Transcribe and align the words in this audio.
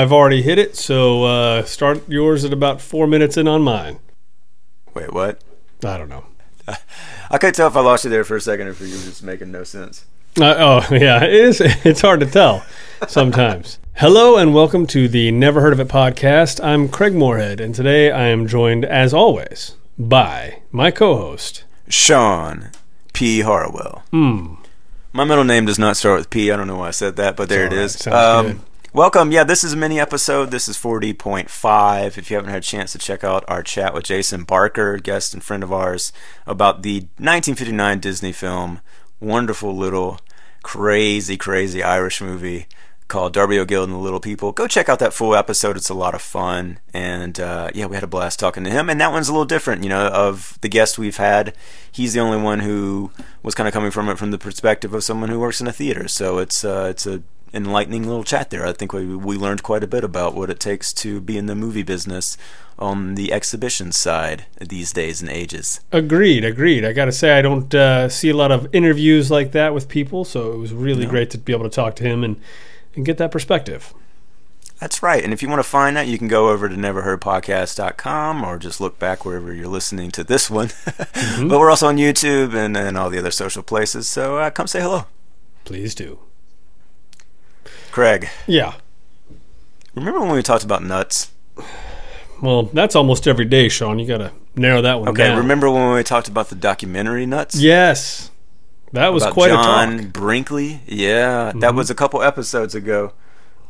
I've 0.00 0.12
already 0.12 0.40
hit 0.40 0.58
it, 0.58 0.76
so 0.76 1.24
uh, 1.24 1.64
start 1.64 2.08
yours 2.08 2.42
at 2.46 2.54
about 2.54 2.80
four 2.80 3.06
minutes 3.06 3.36
in 3.36 3.46
on 3.46 3.60
mine. 3.60 3.98
Wait, 4.94 5.12
what? 5.12 5.42
I 5.84 5.98
don't 5.98 6.08
know. 6.08 6.24
I 7.30 7.36
couldn't 7.36 7.52
tell 7.52 7.68
if 7.68 7.76
I 7.76 7.82
lost 7.82 8.04
you 8.04 8.10
there 8.10 8.24
for 8.24 8.34
a 8.34 8.40
second 8.40 8.68
or 8.68 8.70
if 8.70 8.80
you 8.80 8.86
were 8.86 8.92
just 8.94 9.22
making 9.22 9.52
no 9.52 9.62
sense. 9.62 10.06
Uh, 10.40 10.54
oh 10.56 10.86
yeah, 10.94 11.22
it 11.22 11.34
is. 11.34 11.60
It's 11.60 12.00
hard 12.00 12.20
to 12.20 12.26
tell 12.26 12.64
sometimes. 13.08 13.78
Hello 13.96 14.38
and 14.38 14.54
welcome 14.54 14.86
to 14.86 15.06
the 15.06 15.32
Never 15.32 15.60
Heard 15.60 15.74
of 15.74 15.80
It 15.80 15.88
podcast. 15.88 16.64
I'm 16.64 16.88
Craig 16.88 17.12
Moorhead, 17.12 17.60
and 17.60 17.74
today 17.74 18.10
I 18.10 18.28
am 18.28 18.46
joined, 18.46 18.86
as 18.86 19.12
always, 19.12 19.74
by 19.98 20.62
my 20.72 20.90
co-host 20.90 21.64
Sean 21.90 22.70
P. 23.12 23.40
Harwell. 23.40 24.02
Hmm. 24.12 24.54
My 25.12 25.24
middle 25.24 25.44
name 25.44 25.66
does 25.66 25.78
not 25.78 25.98
start 25.98 26.16
with 26.20 26.30
P. 26.30 26.50
I 26.50 26.56
don't 26.56 26.68
know 26.68 26.78
why 26.78 26.88
I 26.88 26.92
said 26.92 27.16
that, 27.16 27.36
but 27.36 27.50
there 27.50 27.66
It's 27.66 28.06
it 28.06 28.10
all 28.14 28.46
is. 28.46 28.54
right. 28.54 28.60
Welcome. 28.92 29.30
Yeah, 29.30 29.44
this 29.44 29.62
is 29.62 29.72
a 29.72 29.76
mini 29.76 30.00
episode. 30.00 30.50
This 30.50 30.66
is 30.66 30.76
40.5. 30.76 32.18
If 32.18 32.28
you 32.28 32.34
haven't 32.34 32.50
had 32.50 32.58
a 32.58 32.66
chance 32.66 32.90
to 32.90 32.98
check 32.98 33.22
out 33.22 33.44
our 33.46 33.62
chat 33.62 33.94
with 33.94 34.02
Jason 34.02 34.42
Barker, 34.42 34.98
guest 34.98 35.32
and 35.32 35.44
friend 35.44 35.62
of 35.62 35.72
ours, 35.72 36.12
about 36.44 36.82
the 36.82 37.02
1959 37.18 38.00
Disney 38.00 38.32
film, 38.32 38.80
wonderful 39.20 39.76
little 39.76 40.18
crazy, 40.64 41.36
crazy 41.36 41.84
Irish 41.84 42.20
movie 42.20 42.66
called 43.06 43.32
Darby 43.32 43.60
O'Gill 43.60 43.84
and 43.84 43.92
the 43.92 43.96
Little 43.96 44.18
People. 44.18 44.50
Go 44.50 44.66
check 44.66 44.88
out 44.88 44.98
that 44.98 45.12
full 45.12 45.36
episode. 45.36 45.76
It's 45.76 45.88
a 45.88 45.94
lot 45.94 46.16
of 46.16 46.20
fun. 46.20 46.80
And 46.92 47.38
uh, 47.38 47.70
yeah, 47.72 47.86
we 47.86 47.94
had 47.94 48.02
a 48.02 48.08
blast 48.08 48.40
talking 48.40 48.64
to 48.64 48.70
him. 48.70 48.90
And 48.90 49.00
that 49.00 49.12
one's 49.12 49.28
a 49.28 49.32
little 49.32 49.44
different, 49.44 49.84
you 49.84 49.88
know, 49.88 50.08
of 50.08 50.58
the 50.62 50.68
guests 50.68 50.98
we've 50.98 51.16
had. 51.16 51.54
He's 51.92 52.14
the 52.14 52.20
only 52.20 52.42
one 52.42 52.58
who 52.58 53.12
was 53.44 53.54
kind 53.54 53.68
of 53.68 53.72
coming 53.72 53.92
from 53.92 54.08
it 54.08 54.18
from 54.18 54.32
the 54.32 54.38
perspective 54.38 54.92
of 54.94 55.04
someone 55.04 55.28
who 55.28 55.38
works 55.38 55.60
in 55.60 55.68
a 55.68 55.72
theater. 55.72 56.08
So 56.08 56.38
it's 56.38 56.64
uh, 56.64 56.88
it's 56.90 57.06
a 57.06 57.22
enlightening 57.52 58.06
little 58.06 58.24
chat 58.24 58.50
there. 58.50 58.66
I 58.66 58.72
think 58.72 58.92
we 58.92 59.04
we 59.16 59.36
learned 59.36 59.62
quite 59.62 59.82
a 59.82 59.86
bit 59.88 60.04
about 60.04 60.34
what 60.34 60.50
it 60.50 60.60
takes 60.60 60.92
to 60.94 61.20
be 61.20 61.36
in 61.36 61.46
the 61.46 61.54
movie 61.54 61.82
business 61.82 62.36
on 62.78 63.14
the 63.14 63.32
exhibition 63.32 63.92
side 63.92 64.46
these 64.60 64.92
days 64.92 65.20
and 65.20 65.30
ages. 65.30 65.80
Agreed, 65.92 66.44
agreed. 66.44 66.84
I 66.84 66.92
got 66.92 67.04
to 67.06 67.12
say, 67.12 67.38
I 67.38 67.42
don't 67.42 67.74
uh, 67.74 68.08
see 68.08 68.30
a 68.30 68.36
lot 68.36 68.50
of 68.50 68.66
interviews 68.74 69.30
like 69.30 69.52
that 69.52 69.74
with 69.74 69.88
people, 69.88 70.24
so 70.24 70.52
it 70.52 70.56
was 70.58 70.72
really 70.72 71.04
No. 71.04 71.10
great 71.10 71.28
to 71.30 71.38
be 71.38 71.52
able 71.52 71.64
to 71.64 71.70
talk 71.70 71.94
to 71.96 72.04
him 72.04 72.24
and, 72.24 72.36
and 72.96 73.04
get 73.04 73.18
that 73.18 73.30
perspective. 73.30 73.92
That's 74.78 75.02
right. 75.02 75.22
And 75.22 75.30
if 75.34 75.42
you 75.42 75.48
want 75.50 75.58
to 75.58 75.68
find 75.68 75.94
that, 75.96 76.06
you 76.06 76.16
can 76.16 76.26
go 76.28 76.48
over 76.48 76.66
to 76.70 76.74
neverheardpodcast.com 76.74 78.42
or 78.42 78.56
just 78.58 78.80
look 78.80 78.98
back 78.98 79.26
wherever 79.26 79.52
you're 79.52 79.68
listening 79.68 80.10
to 80.12 80.24
this 80.24 80.48
one. 80.50 80.70
But 81.48 81.58
we're 81.58 81.68
also 81.68 81.88
on 81.88 81.98
YouTube 81.98 82.54
and, 82.54 82.74
and 82.78 82.96
all 82.96 83.10
the 83.10 83.18
other 83.18 83.30
social 83.30 83.62
places. 83.62 84.08
So 84.08 84.38
uh, 84.38 84.48
come 84.48 84.66
say 84.66 84.80
hello. 84.80 85.04
Please 85.64 85.94
do. 85.94 86.20
Craig, 87.90 88.28
Yeah. 88.46 88.74
remember 89.94 90.20
when 90.20 90.30
we 90.30 90.42
talked 90.42 90.64
about 90.64 90.82
nuts? 90.82 91.30
Well, 92.40 92.64
that's 92.64 92.94
almost 92.96 93.26
every 93.28 93.44
day, 93.44 93.68
Sean. 93.68 93.98
You 93.98 94.06
got 94.06 94.18
to 94.18 94.32
narrow 94.56 94.80
that 94.82 94.98
one 95.00 95.08
Okay, 95.10 95.24
down. 95.28 95.38
remember 95.38 95.70
when 95.70 95.92
we 95.92 96.02
talked 96.02 96.28
about 96.28 96.48
the 96.48 96.54
documentary 96.54 97.26
Nuts? 97.26 97.54
Yes. 97.56 98.30
That 98.92 99.12
was 99.12 99.22
about 99.22 99.34
quite 99.34 99.48
John 99.50 99.92
a 99.98 100.02
talk. 100.02 100.12
Brinkley. 100.12 100.80
Yeah, 100.86 101.52
that 101.60 101.74
was 101.74 101.90
a 101.90 101.94
couple 101.94 102.22
episodes 102.22 102.74
ago. 102.74 103.12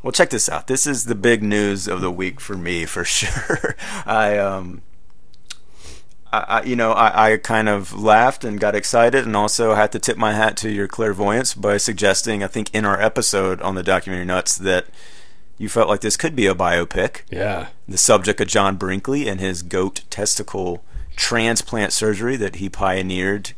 Well, 0.03 0.13
check 0.13 0.31
this 0.31 0.49
out. 0.49 0.67
This 0.67 0.87
is 0.87 1.05
the 1.05 1.15
big 1.15 1.43
news 1.43 1.87
of 1.89 2.01
the 2.01 2.11
week 2.11 2.41
for 2.41 2.57
me, 2.57 2.87
for 2.87 3.05
sure. 3.19 3.77
I 4.07 4.39
um, 4.39 4.81
I, 6.33 6.63
you 6.63 6.77
know, 6.77 6.93
I, 6.93 7.33
I 7.33 7.37
kind 7.39 7.69
of 7.69 7.93
laughed 7.93 8.45
and 8.45 8.61
got 8.61 8.75
excited, 8.75 9.27
and 9.27 9.35
also 9.37 9.75
had 9.75 9.91
to 9.93 9.99
tip 9.99 10.17
my 10.17 10.33
hat 10.33 10.57
to 10.59 10.71
your 10.71 10.87
clairvoyance 10.89 11.55
by 11.55 11.77
suggesting, 11.77 12.43
I 12.45 12.47
think, 12.47 12.73
in 12.75 12.85
our 12.85 13.01
episode 13.01 13.61
on 13.63 13.75
the 13.75 13.83
documentary 13.83 14.27
Nuts, 14.27 14.57
that 14.59 14.87
you 15.59 15.69
felt 15.69 15.89
like 15.89 16.01
this 16.01 16.17
could 16.17 16.35
be 16.37 16.47
a 16.47 16.55
biopic 16.55 17.23
Yeah. 17.31 17.67
the 17.89 17.99
subject 17.99 18.41
of 18.41 18.49
John 18.49 18.77
Brinkley 18.77 19.29
and 19.29 19.41
his 19.41 19.63
goat 19.63 20.03
testicle 20.09 20.83
transplant 21.17 21.93
surgery 21.93 22.37
that 22.37 22.57
he 22.57 22.69
pioneered. 22.69 23.53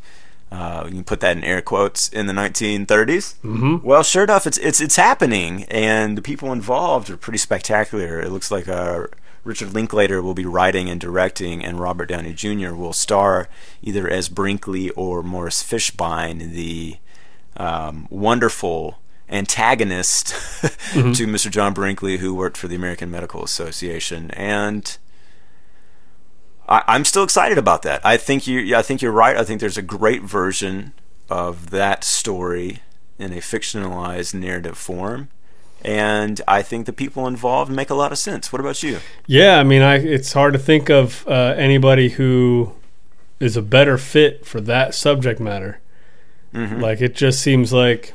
Uh, 0.51 0.83
you 0.87 0.91
can 0.97 1.05
put 1.05 1.21
that 1.21 1.37
in 1.37 1.45
air 1.45 1.63
quotes 1.63 2.09
in 2.09 2.27
the 2.27 2.33
1930s. 2.33 3.35
Mm-hmm. 3.43 3.87
Well, 3.87 4.03
sure 4.03 4.25
enough, 4.25 4.47
it's 4.47 4.59
it's 4.59 4.81
it's 4.83 4.97
happening, 4.97 5.65
and 5.65 6.19
the 6.19 6.23
people 6.23 6.53
involved 6.53 7.09
are 7.09 7.17
pretty 7.17 7.39
spectacular. 7.39 8.21
It 8.21 8.31
looks 8.31 8.51
like 8.51 8.69
uh, 8.69 9.07
Richard 9.45 9.75
Linklater 9.75 10.23
will 10.23 10.35
be 10.35 10.47
writing 10.47 10.89
and 10.89 11.01
directing, 11.01 11.65
and 11.65 11.81
Robert 11.81 12.07
Downey 12.07 12.33
Jr. 12.33 12.75
will 12.75 12.93
star 12.93 13.49
either 13.83 14.09
as 14.09 14.29
Brinkley 14.29 14.91
or 14.91 15.23
Morris 15.23 15.63
Fishbein, 15.63 16.53
the 16.53 16.97
um, 17.57 18.07
wonderful 18.11 18.99
antagonist 19.29 20.29
to 20.93 21.27
Mr. 21.27 21.51
John 21.51 21.75
Brinkley, 21.75 22.19
who 22.19 22.35
worked 22.35 22.57
for 22.57 22.69
the 22.69 22.77
American 22.77 23.11
Medical 23.11 23.43
Association, 23.43 24.31
and 24.33 24.99
I, 26.69 26.83
I'm 26.87 27.05
still 27.05 27.25
excited 27.25 27.59
about 27.59 27.83
that. 27.83 28.05
I 28.05 28.17
think 28.17 28.47
you, 28.47 28.77
I 28.77 28.83
think 28.83 29.03
you're 29.03 29.13
right. 29.13 29.37
I 29.37 29.45
think 29.45 29.61
there's 29.61 29.79
a 29.79 29.83
great 29.83 30.23
version 30.23 30.93
of 31.29 31.71
that 31.71 32.05
story 32.05 32.81
in 33.19 33.33
a 33.33 33.37
fictionalized 33.37 34.35
narrative 34.35 34.79
form, 34.79 35.29
and 35.85 36.41
I 36.47 36.63
think 36.63 36.87
the 36.87 36.93
people 36.93 37.27
involved 37.27 37.71
make 37.71 37.91
a 37.91 37.95
lot 37.95 38.13
of 38.13 38.19
sense. 38.19 38.53
What 38.53 38.61
about 38.61 38.83
you? 38.83 38.99
Yeah, 39.27 39.59
I 39.59 39.65
mean, 39.65 39.83
I 39.83 39.97
it's 39.97 40.33
hard 40.33 40.53
to 40.53 40.59
think 40.59 40.89
of 40.89 41.27
uh, 41.27 41.55
anybody 41.57 42.11
who 42.11 42.73
is 43.41 43.57
a 43.57 43.63
better 43.63 43.99
fit 43.99 44.47
for 44.47 44.61
that 44.61 44.95
subject 44.95 45.41
matter. 45.41 45.81
Like 46.81 47.01
it 47.01 47.15
just 47.15 47.41
seems 47.41 47.73
like, 47.73 48.13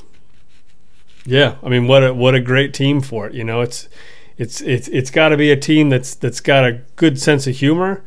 yeah. 1.26 1.56
I 1.64 1.70
mean, 1.70 1.88
what 1.88 2.04
a 2.04 2.14
what 2.14 2.36
a 2.36 2.40
great 2.40 2.74
team 2.74 3.02
for 3.02 3.28
it. 3.28 3.34
You 3.34 3.44
know, 3.44 3.62
it's 3.62 3.90
it's 4.38 4.62
it's 4.62 4.88
it's 4.90 5.10
got 5.10 5.30
to 5.30 5.38
be 5.38 5.52
a 5.52 5.58
team 5.58 5.90
that's 5.90 6.14
that's 6.16 6.40
got 6.40 6.64
a 6.64 6.82
good 6.96 7.20
sense 7.20 7.48
of 7.48 7.56
humor, 7.56 8.04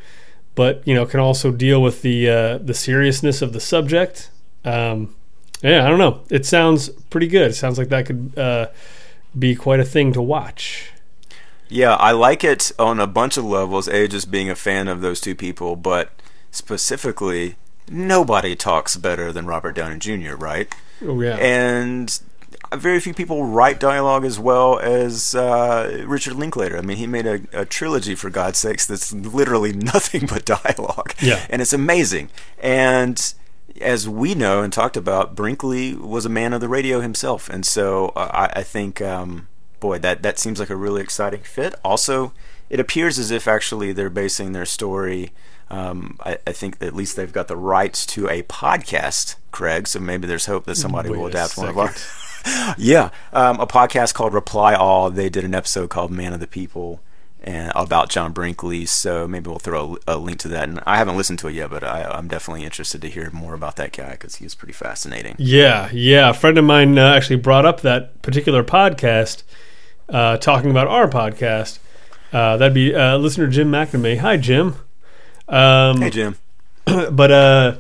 but 0.55 0.87
you 0.87 0.95
know 0.95 1.05
can 1.05 1.21
also 1.21 1.51
deal 1.51 1.83
with 1.83 2.03
the 2.03 2.29
uh, 2.29 2.59
the 2.59 2.75
seriousness 2.75 3.43
of 3.43 3.53
the 3.53 3.61
subject. 3.61 4.31
Um, 4.65 5.15
yeah, 5.63 5.85
I 5.85 5.89
don't 5.89 5.99
know. 5.99 6.23
It 6.31 6.47
sounds 6.47 6.89
pretty 6.89 7.27
good. 7.27 7.51
It 7.51 7.55
sounds 7.55 7.77
like 7.77 7.89
that 7.89 8.07
could 8.07 8.39
uh, 8.39 8.69
be 9.39 9.55
quite 9.55 9.81
a 9.81 9.85
thing 9.85 10.13
to 10.13 10.23
watch. 10.23 10.91
Yeah, 11.69 11.95
I 11.95 12.13
like 12.13 12.43
it 12.43 12.73
on 12.79 12.99
a 12.99 13.07
bunch 13.07 13.37
of 13.37 13.45
levels. 13.45 13.87
A, 13.89 14.09
just 14.09 14.31
being 14.31 14.51
a 14.51 14.57
fan 14.57 14.89
of 14.89 15.01
those 15.01 15.21
two 15.21 15.35
people, 15.35 15.77
but 15.77 16.11
specifically, 16.51 17.57
nobody 17.89 18.57
talks 18.57 18.97
better 18.97 19.33
than 19.33 19.47
Robert 19.47 19.77
Downey 19.77 19.99
Jr., 19.99 20.35
right? 20.35 20.75
Oh 21.03 21.21
yeah. 21.21 21.37
And 21.37 22.21
very 22.75 23.01
few 23.01 23.15
people 23.15 23.47
write 23.47 23.81
dialogue 23.81 24.25
as 24.25 24.39
well 24.39 24.79
as 24.79 25.35
uh, 25.35 26.05
Richard 26.07 26.35
Linklater. 26.35 26.77
I 26.77 26.83
mean, 26.83 26.99
he 26.99 27.07
made 27.07 27.27
a, 27.27 27.41
a 27.53 27.65
trilogy, 27.65 28.15
for 28.15 28.31
God's 28.31 28.59
sakes, 28.59 28.87
that's 28.87 29.13
literally 29.13 29.73
nothing 29.75 30.27
but 30.27 30.45
dialogue. 30.45 31.15
Yeah. 31.21 31.45
And 31.49 31.63
it's 31.63 31.73
amazing. 31.73 32.31
And 32.61 33.33
as 33.81 34.09
we 34.09 34.35
know 34.35 34.63
and 34.63 34.73
talked 34.73 34.97
about, 34.97 35.35
Brinkley 35.35 35.95
was 35.95 36.27
a 36.27 36.31
man 36.31 36.53
of 36.53 36.61
the 36.61 36.69
radio 36.69 37.01
himself. 37.01 37.49
And 37.49 37.65
so 37.65 38.13
uh, 38.17 38.31
I, 38.33 38.61
I 38.61 38.63
think, 38.63 39.01
um, 39.01 39.49
boy, 39.81 39.99
that, 39.99 40.23
that 40.23 40.39
seems 40.39 40.59
like 40.59 40.71
a 40.71 40.77
really 40.77 41.03
exciting 41.03 41.43
fit. 41.43 41.75
Also, 41.85 42.33
it 42.69 42.81
appears 42.81 43.19
as 43.19 43.31
if 43.31 43.49
actually 43.49 43.93
they're 43.93 44.11
basing 44.11 44.53
their 44.53 44.67
story. 44.67 45.33
Um, 45.71 46.19
I, 46.25 46.39
I 46.47 46.53
think 46.53 46.83
at 46.83 46.95
least 46.95 47.17
they've 47.17 47.33
got 47.33 47.49
the 47.49 47.57
rights 47.57 48.05
to 48.07 48.29
a 48.29 48.43
podcast, 48.43 49.37
Craig. 49.53 49.87
So 49.87 50.01
maybe 50.01 50.27
there's 50.27 50.47
hope 50.47 50.65
that 50.67 50.77
somebody 50.77 51.11
Wait 51.11 51.19
will 51.19 51.27
adapt 51.27 51.57
one 51.57 51.69
of 51.69 51.79
our. 51.79 51.95
yeah, 52.79 53.11
um, 53.33 53.61
a 53.61 53.67
podcast 53.67 54.15
called 54.15 54.35
Reply 54.35 54.75
All. 54.75 55.11
They 55.11 55.29
did 55.29 55.45
an 55.45 55.55
episode 55.55 55.91
called 55.91 56.11
Man 56.11 56.33
of 56.33 56.41
the 56.41 56.47
People 56.47 57.01
and 57.43 57.73
about 57.75 58.11
John 58.11 58.33
Brinkley. 58.33 58.87
So 58.87 59.27
maybe 59.27 59.49
we'll 59.49 59.59
throw 59.59 59.99
a, 60.07 60.17
a 60.17 60.19
link 60.19 60.39
to 60.41 60.49
that. 60.49 60.69
And 60.69 60.81
I 60.87 60.97
haven't 60.97 61.17
listened 61.17 61.39
to 61.41 61.49
it 61.49 61.55
yet, 61.55 61.71
but 61.71 61.83
I, 61.83 62.03
I'm 62.05 62.29
definitely 62.29 62.65
interested 62.65 63.01
to 63.03 63.09
hear 63.09 63.31
more 63.33 63.55
about 63.55 63.77
that 63.77 63.93
guy 63.93 64.13
because 64.13 64.37
he's 64.37 64.55
pretty 64.55 64.73
fascinating. 64.75 65.37
Yeah, 65.39 65.89
yeah. 65.93 66.31
A 66.31 66.35
friend 66.35 66.59
of 66.59 66.65
mine 66.65 66.99
uh, 66.99 67.15
actually 67.15 67.37
brought 67.37 67.65
up 67.65 67.81
that 67.81 68.21
particular 68.23 68.63
podcast, 68.63 69.43
uh, 70.09 70.37
talking 70.37 70.71
about 70.71 70.87
our 70.87 71.09
podcast. 71.09 71.79
Uh, 72.33 72.57
that'd 72.57 72.75
be 72.75 72.95
uh, 72.95 73.17
listener 73.17 73.47
Jim 73.47 73.71
McNamee. 73.71 74.19
Hi, 74.19 74.37
Jim. 74.37 74.77
Um, 75.49 76.01
Hey, 76.01 76.11
Jim. 76.11 76.37
but 76.85 77.31
uh, 77.31 77.77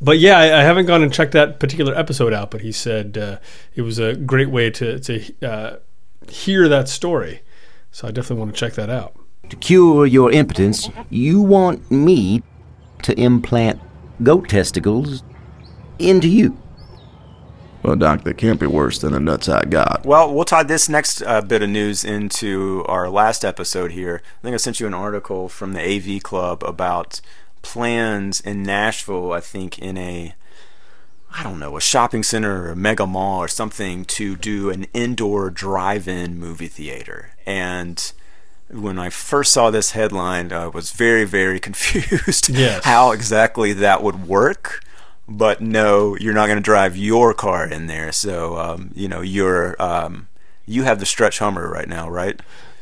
but 0.00 0.18
yeah, 0.18 0.38
I, 0.38 0.60
I 0.60 0.62
haven't 0.62 0.86
gone 0.86 1.02
and 1.02 1.12
checked 1.12 1.32
that 1.32 1.60
particular 1.60 1.94
episode 1.94 2.32
out. 2.32 2.50
But 2.50 2.62
he 2.62 2.72
said 2.72 3.16
uh, 3.16 3.38
it 3.74 3.82
was 3.82 3.98
a 3.98 4.14
great 4.14 4.50
way 4.50 4.70
to 4.70 4.98
to 4.98 5.34
uh, 5.46 5.76
hear 6.28 6.68
that 6.68 6.88
story. 6.88 7.40
So 7.94 8.08
I 8.08 8.10
definitely 8.10 8.40
want 8.40 8.56
to 8.56 8.58
check 8.58 8.72
that 8.72 8.90
out. 8.90 9.14
To 9.50 9.54
cure 9.54 10.04
your 10.04 10.32
impotence, 10.32 10.90
you 11.10 11.40
want 11.40 11.92
me 11.92 12.42
to 13.04 13.16
implant 13.16 13.80
goat 14.20 14.48
testicles 14.48 15.22
into 16.00 16.28
you. 16.28 16.60
Well, 17.84 17.94
Doc, 17.94 18.24
that 18.24 18.36
can't 18.36 18.58
be 18.58 18.66
worse 18.66 18.98
than 18.98 19.12
the 19.12 19.20
nuts 19.20 19.48
I 19.48 19.62
got. 19.62 20.04
Well, 20.04 20.34
we'll 20.34 20.44
tie 20.44 20.64
this 20.64 20.88
next 20.88 21.22
uh, 21.22 21.40
bit 21.40 21.62
of 21.62 21.70
news 21.70 22.04
into 22.04 22.84
our 22.88 23.08
last 23.08 23.44
episode 23.44 23.92
here. 23.92 24.22
I 24.40 24.42
think 24.42 24.54
I 24.54 24.56
sent 24.56 24.80
you 24.80 24.88
an 24.88 24.94
article 24.94 25.48
from 25.48 25.72
the 25.72 25.80
AV 25.80 26.20
Club 26.20 26.64
about 26.64 27.20
plans 27.62 28.40
in 28.40 28.64
Nashville, 28.64 29.32
I 29.32 29.38
think, 29.38 29.78
in 29.78 29.96
a 29.96 30.34
I 31.36 31.42
don't 31.42 31.58
know, 31.58 31.76
a 31.76 31.80
shopping 31.80 32.22
center 32.22 32.62
or 32.64 32.70
a 32.70 32.76
mega 32.76 33.06
mall 33.06 33.40
or 33.40 33.48
something 33.48 34.04
to 34.06 34.36
do 34.36 34.70
an 34.70 34.86
indoor 34.94 35.50
drive-in 35.50 36.38
movie 36.38 36.68
theater. 36.68 37.30
And 37.44 38.12
when 38.70 38.98
I 38.98 39.10
first 39.10 39.52
saw 39.52 39.70
this 39.70 39.90
headline, 39.92 40.52
I 40.52 40.68
was 40.68 40.92
very, 40.92 41.24
very 41.24 41.58
confused 41.68 42.48
Yes. 42.48 42.84
how 42.84 43.10
exactly 43.10 43.72
that 43.72 44.02
would 44.02 44.26
work. 44.28 44.80
But 45.26 45.60
no, 45.60 46.16
you're 46.20 46.34
not 46.34 46.46
going 46.46 46.58
to 46.58 46.62
drive 46.62 46.96
your 46.96 47.32
car 47.34 47.66
in 47.66 47.86
there. 47.86 48.12
So, 48.12 48.56
um, 48.58 48.90
you 48.94 49.08
know, 49.08 49.22
you're 49.22 49.74
um, 49.82 50.28
you 50.66 50.82
have 50.84 51.00
the 51.00 51.06
stretch 51.06 51.38
Hummer 51.38 51.68
right 51.70 51.88
now, 51.88 52.08
right? 52.10 52.40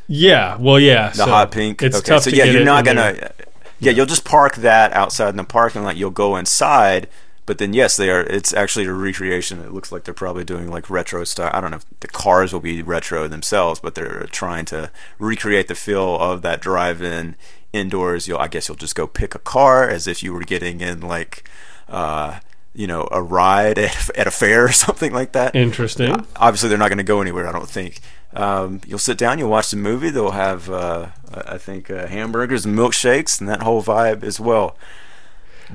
Yeah, 0.08 0.56
well, 0.58 0.78
yeah. 0.81 1.10
The 1.10 1.25
hot 1.25 1.52
pink. 1.52 1.81
It's 1.82 1.99
okay, 1.99 2.06
tough 2.06 2.25
so 2.25 2.31
to 2.31 2.37
yeah, 2.37 2.44
you're 2.44 2.64
not 2.64 2.84
gonna. 2.84 3.31
Yeah, 3.78 3.93
you'll 3.93 4.06
just 4.06 4.25
park 4.25 4.56
that 4.56 4.93
outside 4.93 5.28
in 5.31 5.37
the 5.37 5.44
parking 5.44 5.84
lot. 5.84 5.96
You'll 5.96 6.10
go 6.10 6.34
inside, 6.37 7.08
but 7.46 7.58
then 7.58 7.72
yes, 7.72 7.96
they 7.96 8.10
are. 8.10 8.20
It's 8.22 8.52
actually 8.54 8.86
a 8.86 8.92
recreation. 8.92 9.60
It 9.60 9.72
looks 9.72 9.90
like 9.90 10.04
they're 10.04 10.14
probably 10.14 10.44
doing 10.44 10.70
like 10.70 10.88
retro 10.88 11.24
style. 11.24 11.50
I 11.52 11.60
don't 11.60 11.70
know 11.72 11.78
if 11.78 12.00
the 12.00 12.08
cars 12.08 12.52
will 12.52 12.60
be 12.60 12.82
retro 12.82 13.26
themselves, 13.28 13.80
but 13.80 13.94
they're 13.94 14.26
trying 14.30 14.64
to 14.66 14.90
recreate 15.18 15.68
the 15.68 15.74
feel 15.74 16.16
of 16.18 16.42
that 16.42 16.60
drive-in 16.60 17.36
indoors. 17.72 18.28
You'll, 18.28 18.38
I 18.38 18.48
guess, 18.48 18.68
you'll 18.68 18.76
just 18.76 18.94
go 18.94 19.06
pick 19.06 19.34
a 19.34 19.40
car 19.40 19.88
as 19.88 20.06
if 20.06 20.22
you 20.22 20.32
were 20.32 20.42
getting 20.42 20.80
in 20.80 21.00
like. 21.00 21.48
Uh, 21.88 22.40
you 22.74 22.86
know, 22.86 23.06
a 23.12 23.20
ride 23.20 23.78
at, 23.78 24.08
at 24.16 24.26
a 24.26 24.30
fair 24.30 24.64
or 24.64 24.72
something 24.72 25.12
like 25.12 25.32
that. 25.32 25.54
Interesting. 25.54 26.26
Obviously, 26.36 26.70
they're 26.70 26.78
not 26.78 26.88
going 26.88 26.96
to 26.96 27.04
go 27.04 27.20
anywhere. 27.20 27.46
I 27.46 27.52
don't 27.52 27.68
think. 27.68 28.00
Um, 28.34 28.80
you'll 28.86 28.98
sit 28.98 29.18
down, 29.18 29.38
you'll 29.38 29.50
watch 29.50 29.70
the 29.70 29.76
movie. 29.76 30.08
They'll 30.08 30.30
have, 30.30 30.70
uh, 30.70 31.08
I 31.34 31.58
think, 31.58 31.90
uh, 31.90 32.06
hamburgers 32.06 32.64
and 32.64 32.76
milkshakes 32.76 33.40
and 33.40 33.48
that 33.48 33.62
whole 33.62 33.82
vibe 33.82 34.22
as 34.22 34.40
well. 34.40 34.76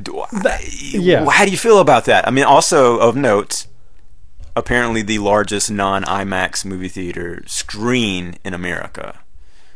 Do 0.01 0.19
I, 0.19 0.59
yeah. 0.69 1.29
How 1.29 1.45
do 1.45 1.51
you 1.51 1.57
feel 1.57 1.79
about 1.79 2.05
that? 2.05 2.27
I 2.27 2.31
mean, 2.31 2.45
also 2.45 2.99
of 2.99 3.15
note, 3.15 3.67
apparently 4.55 5.01
the 5.01 5.19
largest 5.19 5.71
non-IMAX 5.71 6.65
movie 6.65 6.89
theater 6.89 7.44
screen 7.45 8.35
in 8.44 8.53
America. 8.53 9.19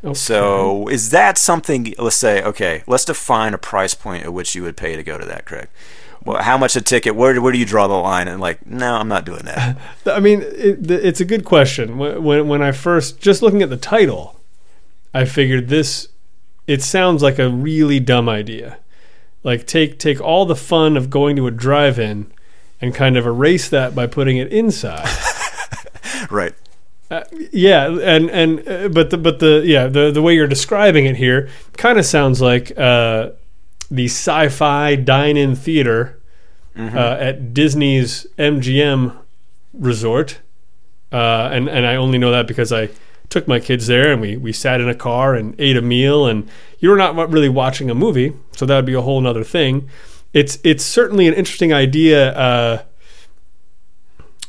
Okay. 0.03 0.13
So, 0.15 0.87
is 0.87 1.11
that 1.11 1.37
something? 1.37 1.93
Let's 1.99 2.15
say, 2.15 2.41
okay, 2.43 2.83
let's 2.87 3.05
define 3.05 3.53
a 3.53 3.59
price 3.59 3.93
point 3.93 4.23
at 4.23 4.33
which 4.33 4.55
you 4.55 4.63
would 4.63 4.75
pay 4.75 4.95
to 4.95 5.03
go 5.03 5.17
to 5.19 5.25
that, 5.25 5.45
Craig. 5.45 5.67
Well, 6.23 6.41
how 6.41 6.57
much 6.57 6.75
a 6.75 6.81
ticket? 6.81 7.15
Where 7.15 7.39
where 7.39 7.51
do 7.51 7.59
you 7.59 7.65
draw 7.65 7.87
the 7.87 7.93
line? 7.93 8.27
And 8.27 8.41
like, 8.41 8.65
no, 8.65 8.95
I'm 8.95 9.07
not 9.07 9.25
doing 9.25 9.45
that. 9.45 9.77
I 10.05 10.19
mean, 10.19 10.41
it, 10.41 10.89
it's 10.89 11.19
a 11.21 11.25
good 11.25 11.45
question. 11.45 11.97
When, 11.97 12.23
when 12.23 12.47
when 12.47 12.61
I 12.63 12.71
first 12.71 13.19
just 13.19 13.41
looking 13.43 13.61
at 13.61 13.69
the 13.69 13.77
title, 13.77 14.39
I 15.13 15.25
figured 15.25 15.67
this. 15.69 16.07
It 16.67 16.81
sounds 16.81 17.21
like 17.21 17.37
a 17.37 17.49
really 17.49 17.99
dumb 17.99 18.29
idea. 18.29 18.77
Like 19.43 19.65
take 19.65 19.97
take 19.99 20.21
all 20.21 20.45
the 20.45 20.55
fun 20.55 20.97
of 20.97 21.09
going 21.09 21.35
to 21.35 21.47
a 21.47 21.51
drive-in, 21.51 22.31
and 22.79 22.93
kind 22.93 23.17
of 23.17 23.25
erase 23.25 23.69
that 23.69 23.95
by 23.95 24.07
putting 24.07 24.37
it 24.37 24.51
inside. 24.51 25.09
right. 26.29 26.53
yeah, 27.51 27.87
and 27.87 28.29
and 28.29 28.67
uh, 28.67 28.89
but 28.89 29.09
the 29.09 29.17
but 29.17 29.39
the 29.39 29.63
yeah 29.65 29.87
the 29.87 30.11
the 30.11 30.21
way 30.21 30.33
you're 30.33 30.47
describing 30.47 31.05
it 31.05 31.17
here 31.17 31.49
kind 31.73 31.99
of 31.99 32.05
sounds 32.05 32.41
like 32.41 32.77
uh, 32.77 33.31
the 33.89 34.05
sci-fi 34.05 34.95
dine-in 34.95 35.55
theater 35.55 36.21
uh, 36.77 37.17
at 37.19 37.53
Disney's 37.53 38.25
MGM 38.37 39.17
resort, 39.73 40.39
uh, 41.11 41.49
and 41.51 41.67
and 41.67 41.85
I 41.85 41.95
only 41.95 42.17
know 42.17 42.31
that 42.31 42.47
because 42.47 42.71
I 42.71 42.89
took 43.31 43.47
my 43.47 43.59
kids 43.59 43.87
there 43.87 44.11
and 44.11 44.21
we 44.21 44.37
we 44.37 44.53
sat 44.53 44.79
in 44.79 44.87
a 44.87 44.93
car 44.93 45.33
and 45.33 45.55
ate 45.57 45.77
a 45.77 45.81
meal 45.81 46.27
and 46.27 46.47
you're 46.79 46.97
not 46.97 47.15
really 47.31 47.49
watching 47.49 47.89
a 47.89 47.95
movie, 47.95 48.33
so 48.51 48.65
that 48.65 48.75
would 48.75 48.85
be 48.85 48.93
a 48.93 49.01
whole 49.01 49.25
other 49.25 49.43
thing. 49.43 49.89
It's 50.33 50.59
it's 50.63 50.83
certainly 50.83 51.27
an 51.27 51.33
interesting 51.33 51.73
idea. 51.73 52.33
Uh, 52.33 52.83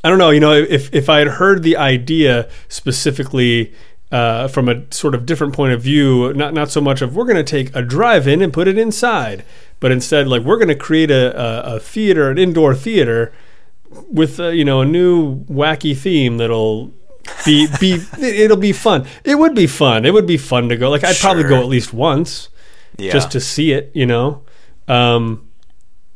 I 0.04 0.08
don't 0.08 0.18
know. 0.18 0.30
You 0.30 0.40
know, 0.40 0.52
if 0.52 0.92
if 0.94 1.08
I 1.08 1.20
had 1.20 1.28
heard 1.28 1.62
the 1.62 1.76
idea 1.76 2.48
specifically 2.68 3.72
uh, 4.10 4.48
from 4.48 4.68
a 4.68 4.82
sort 4.92 5.14
of 5.14 5.26
different 5.26 5.54
point 5.54 5.72
of 5.72 5.82
view, 5.82 6.32
not 6.34 6.52
not 6.52 6.70
so 6.70 6.80
much 6.80 7.02
of 7.02 7.14
we're 7.14 7.24
going 7.24 7.36
to 7.36 7.44
take 7.44 7.74
a 7.74 7.82
drive-in 7.82 8.42
and 8.42 8.52
put 8.52 8.66
it 8.66 8.76
inside, 8.76 9.44
but 9.78 9.92
instead 9.92 10.26
like 10.26 10.42
we're 10.42 10.58
going 10.58 10.68
to 10.68 10.74
create 10.74 11.10
a, 11.10 11.38
a, 11.38 11.76
a 11.76 11.80
theater, 11.80 12.30
an 12.30 12.38
indoor 12.38 12.74
theater 12.74 13.32
with 14.10 14.40
uh, 14.40 14.48
you 14.48 14.64
know 14.64 14.80
a 14.80 14.86
new 14.86 15.44
wacky 15.44 15.96
theme 15.96 16.38
that'll 16.38 16.92
be 17.44 17.66
be 17.80 18.00
it'll 18.20 18.56
be 18.56 18.72
fun. 18.72 19.06
It 19.24 19.36
would 19.36 19.54
be 19.54 19.66
fun. 19.66 20.04
It 20.04 20.12
would 20.12 20.26
be 20.26 20.36
fun 20.36 20.68
to 20.68 20.76
go. 20.76 20.90
Like 20.90 21.04
I'd 21.04 21.16
probably 21.16 21.44
go 21.44 21.58
at 21.60 21.66
least 21.66 21.92
once 21.92 22.48
Yeah. 22.98 23.12
just 23.12 23.30
to 23.32 23.40
see 23.40 23.72
it, 23.72 23.90
you 23.94 24.06
know. 24.06 24.42
Um, 24.88 25.48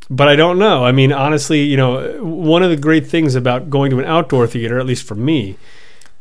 but 0.09 0.29
I 0.29 0.37
don't 0.37 0.59
know. 0.59 0.85
I 0.85 0.93
mean, 0.93 1.13
honestly, 1.13 1.63
you 1.63 1.77
know, 1.77 2.23
one 2.23 2.63
of 2.63 2.71
the 2.71 2.77
great 2.77 3.07
things 3.07 3.35
about 3.35 3.71
going 3.71 3.91
to 3.91 3.99
an 3.99 4.05
outdoor 4.05 4.47
theater, 4.47 4.79
at 4.79 4.87
least 4.87 5.07
for 5.07 5.15
me, 5.17 5.57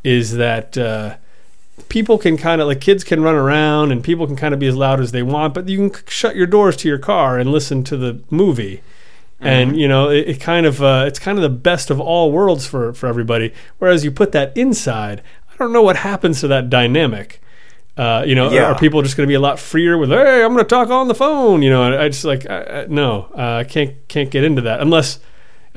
is 0.03 0.33
that 0.33 0.75
uh, 0.77 1.17
people 1.89 2.17
can 2.17 2.35
kind 2.38 2.61
of 2.61 2.67
like 2.67 2.81
kids 2.81 3.03
can 3.03 3.21
run 3.21 3.35
around 3.35 3.91
and 3.91 4.03
people 4.03 4.25
can 4.25 4.35
kind 4.35 4.53
of 4.53 4.59
be 4.59 4.67
as 4.67 4.75
loud 4.75 4.99
as 4.99 5.11
they 5.11 5.21
want, 5.23 5.53
but 5.53 5.67
you 5.69 5.89
can 5.89 6.03
shut 6.07 6.35
your 6.35 6.47
doors 6.47 6.75
to 6.77 6.88
your 6.88 6.97
car 6.97 7.38
and 7.38 7.51
listen 7.51 7.83
to 7.83 7.97
the 7.97 8.21
movie. 8.31 8.81
And 9.39 9.77
you 9.77 9.87
know, 9.87 10.09
it, 10.09 10.27
it 10.29 10.39
kind 10.39 10.65
of 10.65 10.81
uh, 10.81 11.03
it's 11.07 11.19
kind 11.19 11.37
of 11.37 11.41
the 11.43 11.49
best 11.49 11.89
of 11.91 11.99
all 11.99 12.31
worlds 12.31 12.65
for 12.65 12.93
for 12.93 13.07
everybody. 13.07 13.53
Whereas 13.79 14.03
you 14.03 14.11
put 14.11 14.31
that 14.31 14.55
inside, 14.57 15.21
I 15.51 15.55
don't 15.57 15.73
know 15.73 15.81
what 15.83 15.97
happens 15.97 16.39
to 16.41 16.47
that 16.47 16.69
dynamic. 16.69 17.41
Uh, 17.97 18.23
you 18.27 18.35
know, 18.35 18.51
Yeah. 18.51 18.65
are 18.71 18.77
people 18.77 19.01
just 19.01 19.15
going 19.15 19.25
to 19.25 19.31
be 19.31 19.35
a 19.35 19.39
lot 19.39 19.57
freer 19.59 19.97
with, 19.97 20.09
"Hey, 20.09 20.43
I'm 20.43 20.53
going 20.53 20.63
to 20.65 20.69
talk 20.69 20.89
on 20.89 21.07
the 21.07 21.15
phone"? 21.15 21.61
You 21.61 21.69
know, 21.69 21.83
I, 21.83 22.05
I 22.05 22.09
just 22.09 22.25
like, 22.25 22.49
I, 22.49 22.63
I, 22.63 22.85
no, 22.87 23.29
uh, 23.37 23.57
I 23.59 23.63
can't 23.63 23.93
can't 24.07 24.29
get 24.29 24.43
into 24.43 24.61
that 24.63 24.79
unless. 24.81 25.19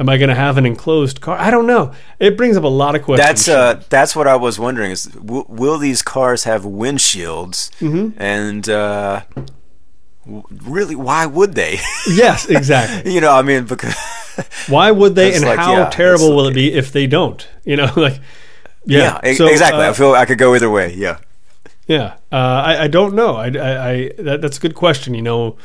Am 0.01 0.09
I 0.09 0.17
going 0.17 0.29
to 0.29 0.35
have 0.37 0.57
an 0.59 0.65
enclosed 0.65 1.21
car? 1.21 1.37
I 1.37 1.51
don't 1.51 1.67
know. 1.67 1.93
It 2.21 2.37
brings 2.37 2.57
up 2.57 2.63
a 2.63 2.69
lot 2.69 2.95
of 2.95 3.03
questions. 3.03 3.27
That's 3.47 3.49
uh, 3.49 3.83
that's 3.89 4.15
what 4.15 4.29
I 4.29 4.37
was 4.37 4.57
wondering. 4.57 4.93
Is 4.93 5.07
w- 5.07 5.45
will 5.49 5.77
these 5.77 6.03
cars 6.03 6.45
have 6.45 6.63
windshields? 6.63 7.71
Mm-hmm. 7.81 8.11
And 8.23 8.69
uh, 8.69 9.23
really, 10.51 10.95
why 10.95 11.27
would 11.27 11.55
they? 11.55 11.79
yes, 12.09 12.49
exactly. 12.49 13.13
you 13.15 13.21
know, 13.21 13.33
I 13.33 13.43
mean, 13.43 13.65
because 13.65 13.95
Why 14.69 14.91
would 14.91 15.15
they, 15.15 15.35
and 15.35 15.45
like, 15.45 15.59
how 15.59 15.73
yeah, 15.77 15.89
terrible 15.91 16.35
will 16.35 16.45
like- 16.45 16.53
it 16.53 16.55
be 16.55 16.73
if 16.73 16.93
they 16.93 17.07
don't? 17.07 17.47
You 17.65 17.77
know, 17.77 17.93
like 17.97 18.21
yeah, 18.85 19.21
yeah, 19.23 19.35
So, 19.35 19.47
exactly. 19.47 19.85
uh, 19.85 19.91
I 19.91 19.93
feel 19.93 20.13
I 20.15 20.25
could 20.25 20.39
go 20.39 20.55
either 20.55 20.71
way. 20.71 20.95
Yeah. 20.95 21.19
Yeah, 21.87 22.17
uh, 22.31 22.37
I, 22.37 22.83
I 22.85 22.89
don't 22.89 23.15
know. 23.15 23.37
I, 23.37 23.47
I, 23.47 23.91
I 23.91 24.13
that, 24.19 24.43
that's 24.43 24.59
a 24.59 24.61
good 24.61 24.75
question. 24.75 25.15
You 25.15 25.23
know, 25.23 25.57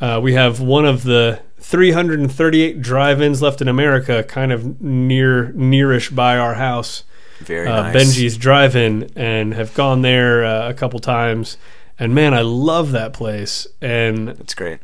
uh, 0.00 0.20
we 0.22 0.34
have 0.34 0.60
one 0.60 0.84
of 0.84 1.02
the 1.02 1.40
338 1.58 2.80
drive-ins 2.80 3.42
left 3.42 3.60
in 3.60 3.66
America, 3.66 4.22
kind 4.22 4.52
of 4.52 4.80
near 4.80 5.52
nearish 5.56 6.14
by 6.14 6.38
our 6.38 6.54
house, 6.54 7.02
Very 7.40 7.66
uh, 7.66 7.82
nice. 7.82 7.96
Benji's 7.96 8.36
Drive-In, 8.36 9.10
and 9.16 9.52
have 9.54 9.74
gone 9.74 10.02
there 10.02 10.44
uh, 10.44 10.68
a 10.68 10.74
couple 10.74 11.00
times. 11.00 11.56
And 12.00 12.14
man, 12.14 12.34
I 12.34 12.40
love 12.40 12.90
that 12.92 13.12
place. 13.12 13.66
And 13.80 14.28
That's 14.28 14.54
great. 14.54 14.80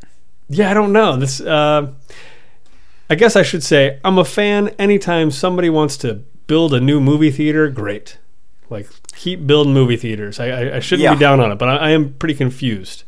yeah, 0.47 0.71
I 0.71 0.73
don't 0.73 0.93
know. 0.93 1.17
This, 1.17 1.41
uh, 1.41 1.91
I 3.09 3.15
guess 3.15 3.35
I 3.35 3.41
should 3.43 3.63
say, 3.63 3.99
I'm 4.05 4.17
a 4.17 4.23
fan. 4.25 4.69
Anytime 4.79 5.31
somebody 5.31 5.69
wants 5.69 5.97
to 5.97 6.21
build 6.45 6.73
a 6.73 6.79
new 6.79 7.01
movie 7.01 7.31
theater, 7.31 7.69
great. 7.69 8.17
Like 8.69 8.87
keep 9.15 9.47
building 9.47 9.73
movie 9.73 9.97
theaters. 9.97 10.39
I, 10.39 10.47
I, 10.49 10.75
I 10.75 10.79
shouldn't 10.79 11.03
Yeah. 11.05 11.13
be 11.15 11.19
down 11.19 11.39
on 11.39 11.51
it, 11.51 11.55
but 11.57 11.69
I, 11.69 11.75
I 11.77 11.89
am 11.91 12.13
pretty 12.13 12.35
confused. 12.35 13.03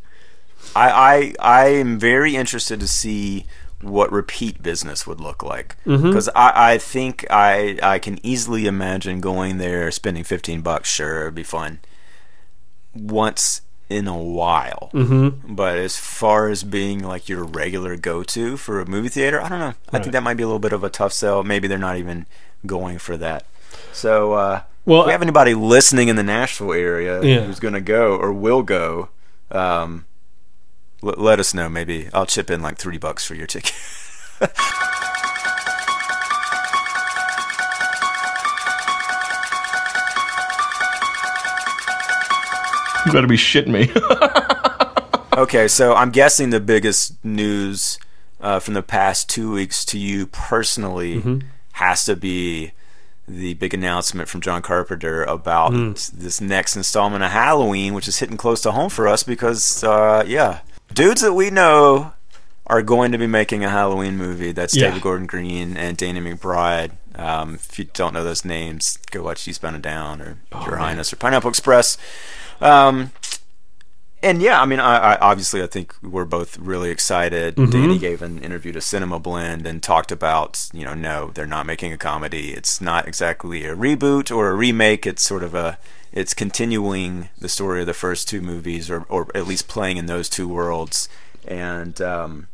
I, 0.75 0.89
I 0.89 1.34
I 1.39 1.68
am 1.68 2.00
very 2.00 2.36
interested 2.36 2.80
to 2.80 2.88
see 2.88 3.46
what 3.82 4.12
repeat 4.12 4.62
business 4.62 5.06
would 5.08 5.20
look 5.22 5.42
like 5.44 5.75
Mm-hmm. 5.86 6.08
because 6.08 6.30
I, 6.36 6.74
I 6.74 6.78
think 6.78 7.25
I 7.30 7.78
I 7.82 8.00
can 8.00 8.20
easily 8.25 8.68
imagine 8.68 9.20
going 9.22 9.58
there 9.58 9.89
spending 9.92 10.24
fifteen 10.24 10.62
bucks 10.62 10.89
sure 10.89 11.22
it'd 11.24 11.36
be 11.36 11.44
fun 11.44 11.80
once 12.94 13.62
in 13.89 14.08
a 14.08 14.17
while 14.17 14.89
Mm-hmm. 14.93 15.53
but 15.55 15.77
as 15.77 15.98
far 15.98 16.48
as 16.48 16.63
being 16.63 17.00
like 17.03 17.27
your 17.27 17.43
regular 17.43 17.96
go 17.98 18.24
to 18.24 18.55
for 18.58 18.79
a 18.79 18.86
movie 18.86 19.10
theater 19.10 19.41
I 19.41 19.50
don't 19.50 19.60
know 19.60 19.74
I 19.91 20.00
think 20.00 20.12
that 20.13 20.24
might 20.24 20.38
be 20.38 20.43
a 20.43 20.48
little 20.48 20.60
bit 20.60 20.74
of 20.74 20.84
a 20.84 20.89
tough 20.89 21.12
sell 21.13 21.43
maybe 21.43 21.67
they're 21.67 21.77
not 21.77 21.98
even 21.98 22.25
going 22.65 23.00
for 23.00 23.17
that 23.17 23.46
so 23.93 24.34
uh, 24.34 24.62
Well, 24.86 25.01
if 25.01 25.05
we 25.08 25.12
have 25.12 25.22
anybody 25.22 25.53
listening 25.55 26.08
in 26.08 26.15
the 26.15 26.24
Nashville 26.24 26.74
area 26.74 27.22
Yeah. 27.24 27.41
who's 27.41 27.60
going 27.60 27.74
to 27.74 27.81
go 27.81 28.15
or 28.15 28.31
will 28.34 28.62
go, 28.63 29.10
um, 29.51 30.05
l- 31.03 31.15
let 31.17 31.39
us 31.39 31.53
know. 31.53 31.69
Maybe 31.69 32.10
I'll 32.13 32.25
chip 32.25 32.50
in 32.50 32.62
like 32.62 32.77
three 32.77 32.98
bucks 32.98 33.25
for 33.25 33.36
your 33.36 33.48
ticket. 33.48 33.74
You 43.06 43.12
better 43.13 43.27
be 43.27 43.38
shitting 43.38 43.68
me. 43.68 43.89
okay, 45.41 45.68
so 45.68 45.94
I'm 45.96 46.12
guessing 46.12 46.50
the 46.50 46.60
biggest 46.60 47.24
news 47.24 47.98
uh, 48.41 48.60
from 48.60 48.74
the 48.74 48.84
past 48.84 49.29
two 49.29 49.51
weeks 49.51 49.86
to 49.86 49.98
you 50.00 50.25
personally 50.27 51.15
Mm-hmm. 51.18 51.39
has 51.74 52.06
to 52.06 52.15
be 52.15 52.72
the 53.27 53.53
big 53.56 53.74
announcement 53.74 54.27
from 54.27 54.41
John 54.41 54.62
Carpenter 54.62 55.24
about 55.24 55.72
Mm. 55.72 56.12
this 56.12 56.41
next 56.41 56.75
installment 56.75 57.24
of 57.24 57.32
Halloween, 57.32 57.94
which 57.94 58.08
is 58.08 58.20
hitting 58.20 58.38
close 58.38 58.62
to 58.62 58.72
home 58.72 58.89
for 58.89 59.08
us 59.08 59.24
because, 59.24 59.84
uh, 59.84 60.24
yeah, 60.27 60.60
dudes 60.94 61.22
that 61.22 61.34
we 61.34 61.50
know 61.51 62.13
are 62.68 62.82
going 62.82 63.12
to 63.12 63.18
be 63.18 63.27
making 63.27 63.63
a 63.63 63.70
Halloween 63.70 64.18
movie. 64.18 64.51
That's 64.51 64.75
Yeah. 64.75 64.88
David 64.88 65.01
Gordon 65.03 65.27
Green 65.27 65.77
and 65.77 65.96
Danny 65.98 66.20
McBride. 66.22 66.91
Um, 67.15 67.56
if 67.56 67.77
you 67.77 67.86
don't 67.94 68.13
know 68.13 68.24
those 68.24 68.46
names, 68.46 68.98
go 69.12 69.22
watch 69.24 69.48
Eastbound 69.48 69.75
and 69.75 69.84
Down 69.84 70.22
or 70.22 70.38
Oh, 70.51 70.65
Your 70.65 70.77
Highness 70.77 71.12
or 71.12 71.18
Pineapple 71.18 71.50
Express. 71.50 71.98
Um, 72.62 73.12
and 74.22 74.42
yeah, 74.42 74.62
I 74.62 74.66
mean, 74.66 74.80
I, 74.80 75.13
I 75.13 75.18
obviously 75.20 75.63
I 75.63 75.68
think 75.68 75.96
we're 76.01 76.25
both 76.25 76.58
really 76.58 76.89
excited. 76.89 77.56
Mm-hmm. 77.56 77.72
Danny 77.72 77.98
gave 77.98 78.22
an 78.22 78.39
interview 78.44 78.74
to 78.74 78.82
Cinema 78.82 79.18
Blend 79.20 79.66
and 79.66 79.82
talked 79.82 80.12
about, 80.12 80.70
you 80.74 80.84
know, 80.84 80.94
no, 80.94 81.32
they're 81.34 81.46
not 81.46 81.66
making 81.66 81.94
a 81.94 81.98
comedy. 81.98 82.51
It's 82.51 82.82
not 82.82 83.08
exactly 83.08 83.63
a 83.66 83.75
reboot 83.75 84.36
or 84.36 84.50
a 84.50 84.56
remake. 84.56 85.08
It's 85.08 85.24
sort 85.24 85.44
of 85.44 85.56
a, 85.56 85.78
it's 86.12 86.34
continuing 86.34 87.30
the 87.38 87.48
story 87.48 87.82
of 87.82 87.88
the 87.88 87.94
first 87.94 88.28
two 88.28 88.42
movies, 88.42 88.89
or 88.89 89.06
or 89.10 89.28
at 89.36 89.48
least 89.48 89.68
playing 89.68 89.98
in 89.98 90.08
those 90.08 90.28
two 90.28 90.48
worlds, 90.48 91.08
and 91.48 92.01
um, 92.01 92.48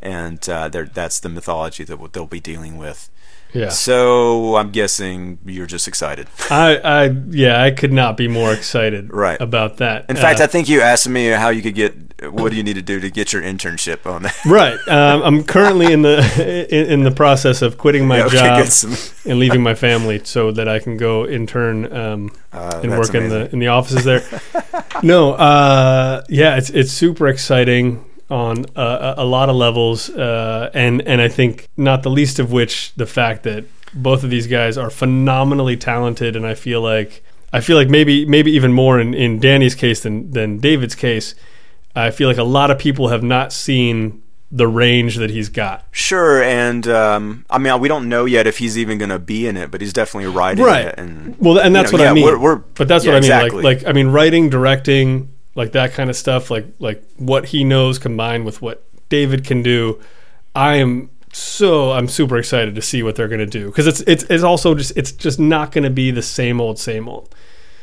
and 0.00 0.48
uh, 0.48 0.68
that's 0.68 1.20
the 1.20 1.28
mythology 1.28 1.84
that 1.84 2.12
they'll 2.12 2.26
be 2.26 2.40
dealing 2.40 2.76
with. 2.76 3.10
Yeah. 3.54 3.70
So 3.70 4.56
I'm 4.56 4.70
guessing 4.70 5.38
you're 5.46 5.66
just 5.66 5.88
excited. 5.88 6.28
I, 6.50 6.76
I, 6.76 7.04
yeah, 7.30 7.62
I 7.62 7.70
could 7.70 7.92
not 7.92 8.16
be 8.16 8.28
more 8.28 8.52
excited 8.52 9.12
Right. 9.12 9.40
about 9.40 9.78
that. 9.78 10.04
In 10.10 10.16
fact, 10.16 10.40
Uh, 10.40 10.44
I 10.44 10.46
think 10.46 10.68
you 10.68 10.80
asked 10.82 11.08
me 11.08 11.26
how 11.28 11.48
you 11.48 11.62
could 11.62 11.74
get. 11.74 11.94
What 12.32 12.50
do 12.50 12.56
you 12.56 12.64
need 12.64 12.74
to 12.74 12.82
do 12.82 12.98
to 13.00 13.10
get 13.10 13.32
your 13.32 13.42
internship 13.42 14.04
on 14.04 14.22
that? 14.24 14.36
right. 14.44 14.76
Um, 14.88 15.22
I'm 15.22 15.44
currently 15.44 15.92
in 15.92 16.02
the 16.02 16.18
in, 16.70 16.86
in 16.92 17.02
the 17.04 17.10
process 17.12 17.62
of 17.62 17.78
quitting 17.78 18.06
my 18.06 18.18
Yeah, 18.18 18.26
okay, 18.26 18.36
job. 18.38 18.66
Some- 18.66 18.96
and 19.30 19.38
leaving 19.38 19.62
my 19.62 19.74
family 19.74 20.20
so 20.24 20.50
that 20.52 20.68
I 20.68 20.78
can 20.80 20.96
go 20.96 21.26
intern 21.26 21.90
um, 21.92 22.30
Uh, 22.52 22.80
and 22.82 22.90
work 22.98 23.14
in 23.14 23.28
the 23.28 23.48
in 23.52 23.58
the 23.60 23.68
offices 23.68 24.04
there. 24.04 24.22
no, 25.02 25.32
uh, 25.34 26.22
yeah, 26.28 26.56
it's 26.56 26.70
it's 26.70 26.90
super 26.92 27.28
exciting 27.28 28.04
on 28.30 28.66
uh, 28.76 29.14
a, 29.16 29.22
a 29.22 29.24
lot 29.24 29.48
of 29.48 29.56
levels, 29.56 30.10
uh, 30.10 30.70
and 30.74 31.00
and 31.02 31.20
I 31.20 31.28
think 31.28 31.68
not 31.76 32.02
the 32.02 32.10
least 32.10 32.38
of 32.38 32.52
which 32.52 32.92
the 32.94 33.06
fact 33.06 33.42
that 33.44 33.64
both 33.94 34.22
of 34.24 34.30
these 34.30 34.46
guys 34.46 34.76
are 34.76 34.90
phenomenally 34.90 35.76
talented, 35.76 36.36
and 36.36 36.46
I 36.46 36.54
feel 36.54 36.80
like 36.82 37.22
I 37.52 37.60
feel 37.60 37.76
like 37.76 37.88
maybe 37.88 38.26
maybe 38.26 38.50
even 38.52 38.72
more 38.72 39.00
in, 39.00 39.14
in 39.14 39.38
Danny's 39.40 39.74
case 39.74 40.02
than 40.02 40.30
than 40.32 40.58
David's 40.58 40.94
case. 40.94 41.34
I 41.96 42.10
feel 42.10 42.28
like 42.28 42.36
a 42.38 42.44
lot 42.44 42.70
of 42.70 42.78
people 42.78 43.08
have 43.08 43.22
not 43.22 43.52
seen 43.52 44.22
the 44.50 44.68
range 44.68 45.16
that 45.16 45.30
he's 45.30 45.48
got. 45.48 45.84
Sure, 45.90 46.42
and 46.42 46.86
um, 46.86 47.44
I 47.50 47.58
mean, 47.58 47.80
we 47.80 47.88
don't 47.88 48.08
know 48.08 48.24
yet 48.24 48.46
if 48.46 48.58
he's 48.58 48.78
even 48.78 48.96
going 48.98 49.10
to 49.10 49.18
be 49.18 49.46
in 49.46 49.56
it, 49.56 49.70
but 49.70 49.80
he's 49.80 49.92
definitely 49.92 50.30
writing 50.30 50.64
Right. 50.64 50.86
it. 50.86 50.94
And 50.98 51.36
Well, 51.38 51.58
and 51.58 51.68
you 51.68 51.72
that's 51.82 51.92
know, 51.92 51.98
what 51.98 52.04
yeah, 52.04 52.10
I 52.10 52.14
mean. 52.14 52.24
We're, 52.24 52.38
we're, 52.38 52.56
but 52.56 52.88
that's 52.88 53.04
yeah, 53.04 53.10
what 53.12 53.16
I 53.16 53.20
mean. 53.20 53.30
Exactly. 53.30 53.62
Like, 53.62 53.82
like 53.82 53.88
I 53.88 53.92
mean, 53.92 54.08
writing, 54.08 54.48
directing, 54.48 55.30
like 55.58 55.72
that 55.72 55.92
kind 55.92 56.08
of 56.08 56.14
stuff. 56.14 56.50
Like, 56.50 56.66
like 56.78 57.02
what 57.16 57.46
he 57.46 57.64
knows 57.64 57.98
combined 57.98 58.46
with 58.46 58.62
what 58.62 58.84
David 59.08 59.44
can 59.44 59.60
do. 59.60 60.00
I 60.54 60.76
am 60.76 61.10
so 61.32 61.92
I'm 61.92 62.08
super 62.08 62.38
excited 62.38 62.76
to 62.76 62.80
see 62.80 63.02
what 63.02 63.16
they're 63.16 63.28
going 63.28 63.40
to 63.40 63.46
do 63.46 63.66
because 63.66 63.86
it's 63.86 64.00
it's 64.02 64.22
it's 64.24 64.44
also 64.44 64.74
just 64.74 64.96
it's 64.96 65.12
just 65.12 65.38
not 65.38 65.72
going 65.72 65.84
to 65.84 65.90
be 65.90 66.10
the 66.12 66.22
same 66.22 66.60
old 66.60 66.78
same 66.78 67.08
old. 67.08 67.34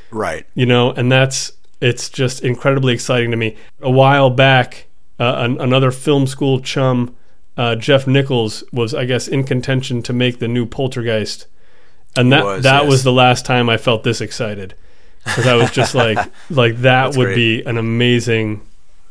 right. 0.10 0.48
you 0.56 0.66
know, 0.66 0.92
and 0.92 1.12
that's 1.12 1.52
it's 1.82 2.10
just 2.10 2.42
incredibly 2.44 2.94
exciting 2.94 3.30
to 3.32 3.38
me. 3.38 3.58
A 3.82 3.92
while 3.92 4.30
back, 4.30 4.88
uh, 5.20 5.36
an, 5.40 5.60
another 5.60 5.92
film 5.92 6.26
school 6.28 6.62
chum, 6.62 7.14
uh, 7.58 7.76
Jeff 7.76 8.08
Nichols, 8.08 8.64
was 8.72 8.94
I 8.96 9.04
guess 9.04 9.28
in 9.28 9.44
contention 9.44 10.02
to 10.04 10.14
make 10.14 10.40
the 10.40 10.48
new 10.48 10.66
Poltergeist, 10.66 11.48
and 12.16 12.32
that 12.32 12.46
was, 12.46 12.64
that 12.64 12.84
yes. 12.84 12.90
was 12.90 13.04
the 13.04 13.12
last 13.12 13.46
time 13.46 13.70
I 13.70 13.76
felt 13.76 14.04
this 14.04 14.22
excited 14.22 14.76
because 15.26 15.48
I 15.48 15.56
was 15.56 15.72
just 15.72 15.96
like 15.96 16.18
like 16.50 16.78
that 16.78 17.06
That's 17.06 17.18
would 17.18 17.26
great. 17.26 17.36
be 17.36 17.64
an 17.64 17.78
amazing 17.78 18.62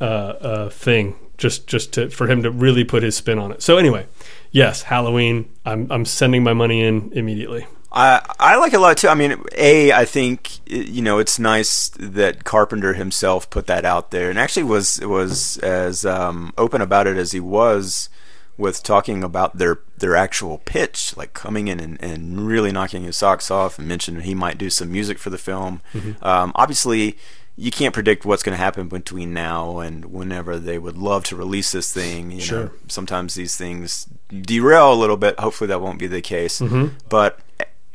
uh, 0.00 0.04
uh, 0.04 0.70
thing 0.70 1.16
just 1.36 1.66
just 1.66 1.92
to 1.94 2.10
for 2.10 2.26
him 2.28 2.42
to 2.42 2.50
really 2.50 2.84
put 2.84 3.02
his 3.02 3.16
spin 3.16 3.38
on 3.38 3.52
it. 3.52 3.62
So 3.62 3.76
anyway, 3.76 4.06
yes, 4.50 4.82
Halloween. 4.82 5.48
I'm 5.66 5.90
I'm 5.90 6.04
sending 6.04 6.42
my 6.42 6.52
money 6.52 6.82
in 6.82 7.12
immediately. 7.12 7.66
I 7.92 8.20
I 8.40 8.56
like 8.56 8.72
it 8.72 8.76
a 8.76 8.80
lot 8.80 8.96
too. 8.96 9.08
I 9.08 9.14
mean, 9.14 9.36
a 9.56 9.92
I 9.92 10.04
think 10.04 10.58
you 10.68 11.02
know 11.02 11.18
it's 11.18 11.38
nice 11.38 11.90
that 11.98 12.44
Carpenter 12.44 12.94
himself 12.94 13.48
put 13.50 13.66
that 13.66 13.84
out 13.84 14.10
there, 14.10 14.30
and 14.30 14.38
actually 14.38 14.64
was 14.64 15.00
was 15.00 15.58
as 15.58 16.04
um, 16.04 16.52
open 16.58 16.80
about 16.80 17.06
it 17.06 17.16
as 17.16 17.32
he 17.32 17.40
was 17.40 18.08
with 18.56 18.82
talking 18.82 19.24
about 19.24 19.58
their 19.58 19.80
their 19.98 20.14
actual 20.16 20.58
pitch, 20.58 21.16
like 21.16 21.32
coming 21.34 21.68
in 21.68 21.80
and, 21.80 22.02
and 22.02 22.46
really 22.46 22.70
knocking 22.72 23.04
his 23.04 23.16
socks 23.16 23.50
off, 23.50 23.78
and 23.78 23.88
mentioned 23.88 24.22
he 24.22 24.34
might 24.34 24.58
do 24.58 24.70
some 24.70 24.90
music 24.92 25.18
for 25.18 25.30
the 25.30 25.38
film. 25.38 25.80
Um, 26.22 26.52
obviously. 26.54 27.16
You 27.56 27.70
can't 27.70 27.94
predict 27.94 28.24
what's 28.24 28.42
going 28.42 28.58
to 28.58 28.64
happen 28.64 28.88
between 28.88 29.32
now 29.32 29.78
and 29.78 30.06
whenever 30.06 30.58
they 30.58 30.76
would 30.76 30.98
love 30.98 31.22
to 31.26 31.36
release 31.36 31.70
this 31.70 31.92
thing. 31.92 32.32
You 32.32 32.40
Sure. 32.40 32.64
know, 32.64 32.70
sometimes 32.88 33.34
these 33.34 33.54
things 33.54 34.08
derail 34.28 34.92
a 34.92 34.98
little 34.98 35.16
bit. 35.16 35.38
Hopefully, 35.38 35.68
that 35.68 35.80
won't 35.80 36.00
be 36.00 36.08
the 36.08 36.20
case. 36.20 36.60
But 37.08 37.38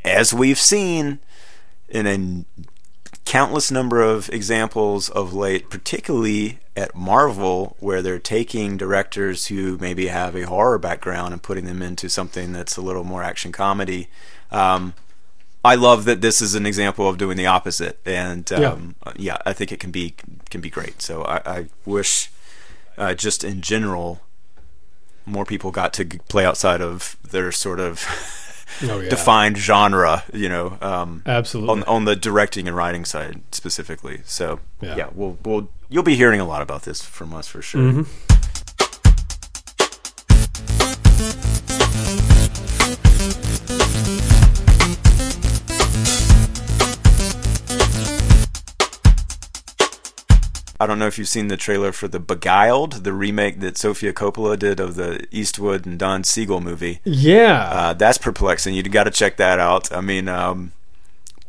as 0.05 0.33
we've 0.33 0.57
seen 0.57 1.19
in 1.89 2.07
a 2.07 2.45
countless 3.25 3.69
number 3.69 4.01
of 4.01 4.29
examples 4.29 5.09
of 5.09 5.33
late, 5.33 5.69
particularly 5.69 6.59
at 6.79 6.95
Marvel, 6.95 7.75
where 7.79 8.01
they're 8.01 8.19
taking 8.19 8.77
directors 8.77 9.47
who 9.47 9.77
maybe 9.77 10.07
have 10.07 10.35
a 10.35 10.47
horror 10.47 10.79
background 10.79 11.33
and 11.33 11.43
putting 11.43 11.65
them 11.65 11.81
into 11.81 12.09
something 12.09 12.53
that's 12.53 12.77
a 12.77 12.81
little 12.81 13.03
more 13.03 13.21
action 13.21 13.51
comedy. 13.51 14.07
Um, 14.49 14.93
I 15.63 15.75
love 15.75 16.05
that 16.05 16.21
this 16.21 16.41
is 16.41 16.55
an 16.55 16.65
example 16.65 17.07
of 17.09 17.17
doing 17.17 17.35
the 17.35 17.45
opposite, 17.45 17.99
and 18.05 18.51
um, 18.53 18.95
yeah. 19.17 19.37
I 19.45 19.51
think 19.51 19.71
it 19.71 19.79
can 19.79 19.91
be 19.91 20.15
can 20.49 20.61
be 20.61 20.69
great. 20.69 21.01
So 21.01 21.23
I, 21.23 21.41
I 21.45 21.65
wish, 21.85 22.31
uh, 22.97 23.13
just 23.13 23.43
in 23.43 23.61
general, 23.61 24.21
more 25.25 25.45
people 25.45 25.71
got 25.71 25.93
to 25.95 26.05
play 26.05 26.45
outside 26.45 26.81
of 26.81 27.17
their 27.29 27.51
sort 27.51 27.81
of 27.81 27.99
Oh 28.83 28.99
yeah, 28.99 29.09
defined 29.09 29.57
genre, 29.57 30.23
you 30.33 30.49
know, 30.49 30.77
um, 30.81 31.23
absolutely. 31.25 31.71
on 31.71 31.83
on 31.83 32.05
the 32.05 32.15
directing 32.15 32.67
and 32.67 32.75
writing 32.75 33.05
side 33.05 33.41
specifically. 33.51 34.21
So 34.25 34.59
Yeah. 34.81 34.95
yeah, 34.95 35.09
we'll 35.13 35.37
we'll 35.43 35.69
you'll 35.89 36.03
be 36.03 36.15
hearing 36.15 36.39
a 36.39 36.45
lot 36.45 36.61
about 36.61 36.83
this 36.83 37.01
from 37.01 37.33
us 37.33 37.47
for 37.47 37.61
sure. 37.61 37.81
Mm-hmm. 37.81 38.03
I 50.79 50.85
don't 50.87 50.97
know 50.99 51.07
if 51.07 51.17
you've 51.17 51.27
seen 51.27 51.49
the 51.49 51.57
trailer 51.57 51.91
for 51.91 52.07
the 52.07 52.19
Beguiled, 52.19 53.03
the 53.03 53.11
remake 53.13 53.59
that 53.59 53.77
Sofia 53.77 54.13
Coppola 54.13 54.57
did 54.57 54.79
of 54.79 54.95
the 54.95 55.27
Eastwood 55.29 55.85
and 55.85 55.99
Don 55.99 56.23
Siegel 56.23 56.61
movie. 56.61 56.99
yeah, 57.03 57.69
Uh, 57.71 57.93
that's 57.93 58.17
perplexing. 58.17 58.73
You 58.75 58.83
got 58.83 59.03
to 59.03 59.11
check 59.11 59.35
that 59.37 59.59
out. 59.59 59.91
I 59.91 59.99
mean, 60.01 60.29
um, 60.29 60.71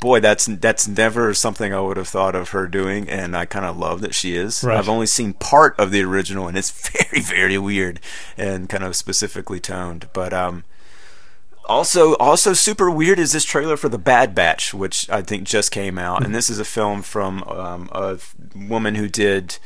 boy, 0.01 0.19
that's 0.19 0.47
that's 0.47 0.87
never 0.87 1.33
something 1.33 1.73
I 1.73 1.79
would 1.79 1.95
have 1.95 2.09
thought 2.09 2.35
of 2.35 2.49
her 2.49 2.67
doing, 2.67 3.07
and 3.09 3.35
I 3.37 3.45
kind 3.45 3.65
of 3.65 3.77
love 3.77 4.01
that 4.01 4.13
she 4.13 4.35
is. 4.35 4.63
Right. 4.63 4.77
I've 4.77 4.89
only 4.89 5.05
seen 5.05 5.33
part 5.33 5.79
of 5.79 5.91
the 5.91 6.03
original, 6.03 6.47
and 6.49 6.57
it's 6.57 6.71
very, 6.91 7.21
very 7.21 7.57
weird 7.57 7.99
and 8.37 8.67
kind 8.67 8.83
of 8.83 8.95
specifically 8.97 9.59
toned. 9.61 10.09
But 10.11 10.33
um, 10.33 10.65
also, 11.65 12.15
also 12.15 12.53
super 12.53 12.89
weird 12.89 13.19
is 13.19 13.31
this 13.31 13.45
trailer 13.45 13.77
for 13.77 13.89
the 13.89 13.97
Bad 13.97 14.35
Batch, 14.35 14.73
which 14.73 15.09
I 15.09 15.21
think 15.21 15.45
just 15.47 15.71
came 15.71 15.97
out, 15.97 16.23
and 16.23 16.33
this 16.33 16.49
is 16.49 16.59
a 16.59 16.65
film 16.65 17.01
from 17.01 17.43
um, 17.43 17.89
a 17.91 18.19
woman 18.55 18.95
who 18.95 19.07
did 19.07 19.57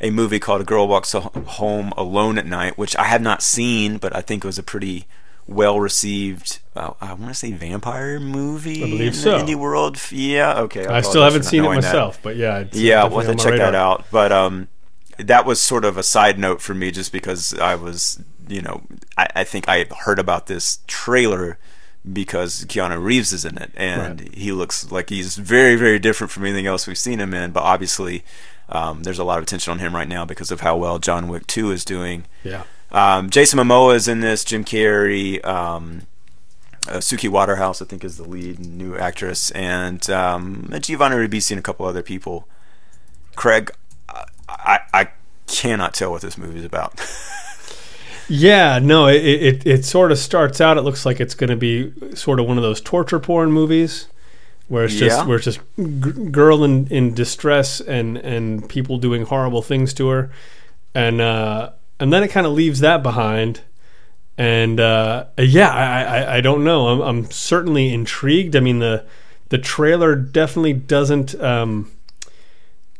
a 0.00 0.10
movie 0.10 0.40
called 0.40 0.60
A 0.60 0.64
Girl 0.64 0.88
Walks 0.88 1.12
Home 1.12 1.92
Alone 1.96 2.38
at 2.38 2.46
Night, 2.46 2.76
which 2.76 2.96
I 2.96 3.04
have 3.04 3.22
not 3.22 3.42
seen, 3.42 3.98
but 3.98 4.14
I 4.14 4.20
think 4.20 4.44
it 4.44 4.46
was 4.46 4.58
a 4.58 4.62
pretty 4.62 5.06
well 5.46 5.80
received. 5.80 6.58
Uh, 6.74 6.92
I 7.00 7.14
want 7.14 7.28
to 7.28 7.34
say 7.34 7.52
vampire 7.52 8.18
movie. 8.18 8.82
I 8.82 8.90
believe 8.90 9.00
in 9.08 9.12
so. 9.12 9.38
the 9.38 9.44
indie 9.44 9.56
world. 9.56 9.98
Yeah, 10.10 10.60
okay. 10.62 10.86
I 10.86 11.00
still 11.02 11.22
haven't 11.22 11.44
seen 11.44 11.60
it 11.60 11.64
knowing 11.64 11.80
that. 11.80 11.88
myself, 11.88 12.18
but 12.22 12.36
yeah, 12.36 12.58
it's 12.60 12.76
Yeah, 12.76 13.04
we'll 13.04 13.20
have 13.20 13.36
to 13.36 13.42
check 13.42 13.58
that 13.58 13.74
out. 13.74 14.06
But 14.10 14.32
um, 14.32 14.68
that 15.18 15.46
was 15.46 15.60
sort 15.60 15.84
of 15.84 15.96
a 15.96 16.02
side 16.02 16.38
note 16.38 16.60
for 16.60 16.74
me, 16.74 16.90
just 16.90 17.12
because 17.12 17.54
I 17.54 17.74
was, 17.74 18.22
you 18.48 18.62
know, 18.62 18.82
I, 19.16 19.26
I 19.36 19.44
think 19.44 19.68
I 19.68 19.84
heard 20.04 20.18
about 20.18 20.46
this 20.46 20.78
trailer 20.86 21.58
because 22.12 22.64
Keanu 22.64 23.02
Reeves 23.02 23.32
is 23.32 23.44
in 23.44 23.58
it, 23.58 23.70
and 23.76 24.20
Right. 24.20 24.34
he 24.34 24.50
looks 24.52 24.90
like 24.90 25.08
he's 25.10 25.36
very, 25.36 25.76
very 25.76 25.98
different 25.98 26.30
from 26.30 26.44
anything 26.44 26.66
else 26.66 26.86
we've 26.86 26.98
seen 26.98 27.20
him 27.20 27.32
in. 27.32 27.52
But 27.52 27.62
obviously, 27.62 28.24
um, 28.68 29.04
there's 29.04 29.18
a 29.20 29.24
lot 29.24 29.38
of 29.38 29.44
attention 29.44 29.70
on 29.72 29.78
him 29.78 29.94
right 29.94 30.08
now 30.08 30.24
because 30.24 30.50
of 30.50 30.60
how 30.62 30.76
well 30.76 30.98
John 30.98 31.28
Wick 31.28 31.46
Two 31.46 31.70
is 31.70 31.84
doing. 31.84 32.24
Yeah, 32.42 32.64
Um, 32.90 33.30
Jason 33.30 33.58
Momoa 33.58 33.94
is 33.94 34.08
in 34.08 34.20
this. 34.20 34.44
Jim 34.44 34.64
Carrey. 34.64 35.44
Um, 35.46 36.02
uh, 36.88 36.94
Suki 36.96 37.28
Waterhouse, 37.28 37.80
I 37.80 37.84
think, 37.84 38.02
is 38.02 38.16
the 38.16 38.24
lead 38.24 38.58
new 38.58 38.96
actress, 38.96 39.52
and 39.52 40.08
um, 40.10 40.68
Giovanni 40.80 41.14
Ribisi 41.14 41.52
and 41.52 41.60
a 41.60 41.62
couple 41.62 41.86
other 41.86 42.02
people. 42.02 42.48
Craig, 43.36 43.70
I, 44.08 44.24
I, 44.48 44.78
I 44.92 45.08
cannot 45.46 45.94
tell 45.94 46.10
what 46.10 46.22
this 46.22 46.36
movie 46.36 46.58
is 46.58 46.64
about. 46.64 47.00
yeah. 48.28 48.78
No, 48.80 49.06
it, 49.06 49.16
it 49.24 49.66
it 49.66 49.84
sort 49.84 50.12
of 50.12 50.18
starts 50.18 50.60
out. 50.60 50.76
It 50.78 50.82
looks 50.82 51.04
like 51.06 51.20
it's 51.20 51.34
going 51.34 51.50
to 51.50 51.56
be 51.56 51.92
sort 52.14 52.40
of 52.40 52.46
one 52.46 52.56
of 52.56 52.62
those 52.62 52.80
torture 52.80 53.18
porn 53.20 53.52
movies, 53.52 54.08
where 54.68 54.84
it's 54.84 54.94
just 54.94 55.18
Yeah. 55.18 55.26
where 55.26 55.36
it's 55.36 55.44
just 55.46 55.60
g- 55.76 56.30
girl 56.30 56.64
in, 56.64 56.86
in 56.88 57.14
distress 57.14 57.80
and 57.80 58.16
and 58.18 58.68
people 58.68 58.98
doing 58.98 59.24
horrible 59.26 59.62
things 59.62 59.92
to 59.94 60.08
her, 60.08 60.30
and 60.94 61.20
uh, 61.20 61.70
and 62.00 62.12
then 62.12 62.22
it 62.22 62.28
kind 62.28 62.46
of 62.46 62.52
leaves 62.52 62.80
that 62.80 63.02
behind. 63.02 63.60
And 64.38 64.80
uh, 64.80 65.26
yeah, 65.38 65.70
I, 65.70 66.02
I, 66.02 66.36
I 66.36 66.40
don't 66.40 66.64
know. 66.64 66.88
I'm, 66.88 67.00
I'm 67.00 67.30
certainly 67.30 67.92
intrigued. 67.92 68.56
I 68.56 68.60
mean 68.60 68.78
the 68.78 69.04
the 69.50 69.58
trailer 69.58 70.14
definitely 70.16 70.72
doesn't. 70.72 71.34
Um, 71.40 71.90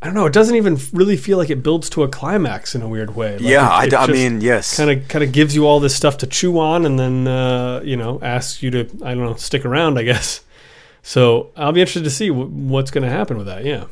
I 0.03 0.07
don't 0.07 0.15
know. 0.15 0.27
It 0.27 0.33
doesn't 0.33 0.57
even 0.57 0.79
really 0.93 1.17
feel 1.17 1.39
like 1.39 1.49
it 1.49 1.63
builds 1.63 1.89
to 1.91 2.03
a 2.03 2.09
climax 2.09 2.75
in 2.75 2.83
a 2.83 2.89
weird 2.89 3.15
way. 3.15 3.35
Like 3.35 3.43
yeah, 3.43 3.83
it, 3.85 3.93
it 3.93 3.95
I, 3.95 4.03
I 4.03 4.07
mean, 4.09 4.41
yes. 4.41 4.77
kind 4.77 4.91
of 4.91 5.07
kind 5.09 5.23
of 5.23 5.31
gives 5.31 5.55
you 5.55 5.65
all 5.65 5.79
this 5.79 5.95
stuff 5.95 6.19
to 6.19 6.27
chew 6.27 6.59
on, 6.59 6.85
and 6.85 6.99
then 6.99 7.29
uh, 7.29 7.81
you 7.85 7.97
know 7.97 8.19
asks 8.21 8.63
you 8.65 8.71
to 8.73 8.81
I 9.05 9.15
don't 9.15 9.25
know 9.25 9.35
stick 9.37 9.65
around. 9.65 9.99
I 9.99 10.03
guess. 10.03 10.41
So 11.03 11.51
I'll 11.57 11.73
be 11.73 11.81
interested 11.81 12.05
to 12.05 12.11
see 12.11 12.29
w- 12.29 12.49
what's 12.49 12.91
going 12.91 13.03
to 13.05 13.11
happen 13.11 13.37
with 13.37 13.47
that. 13.47 13.65
Yeah. 13.65 13.85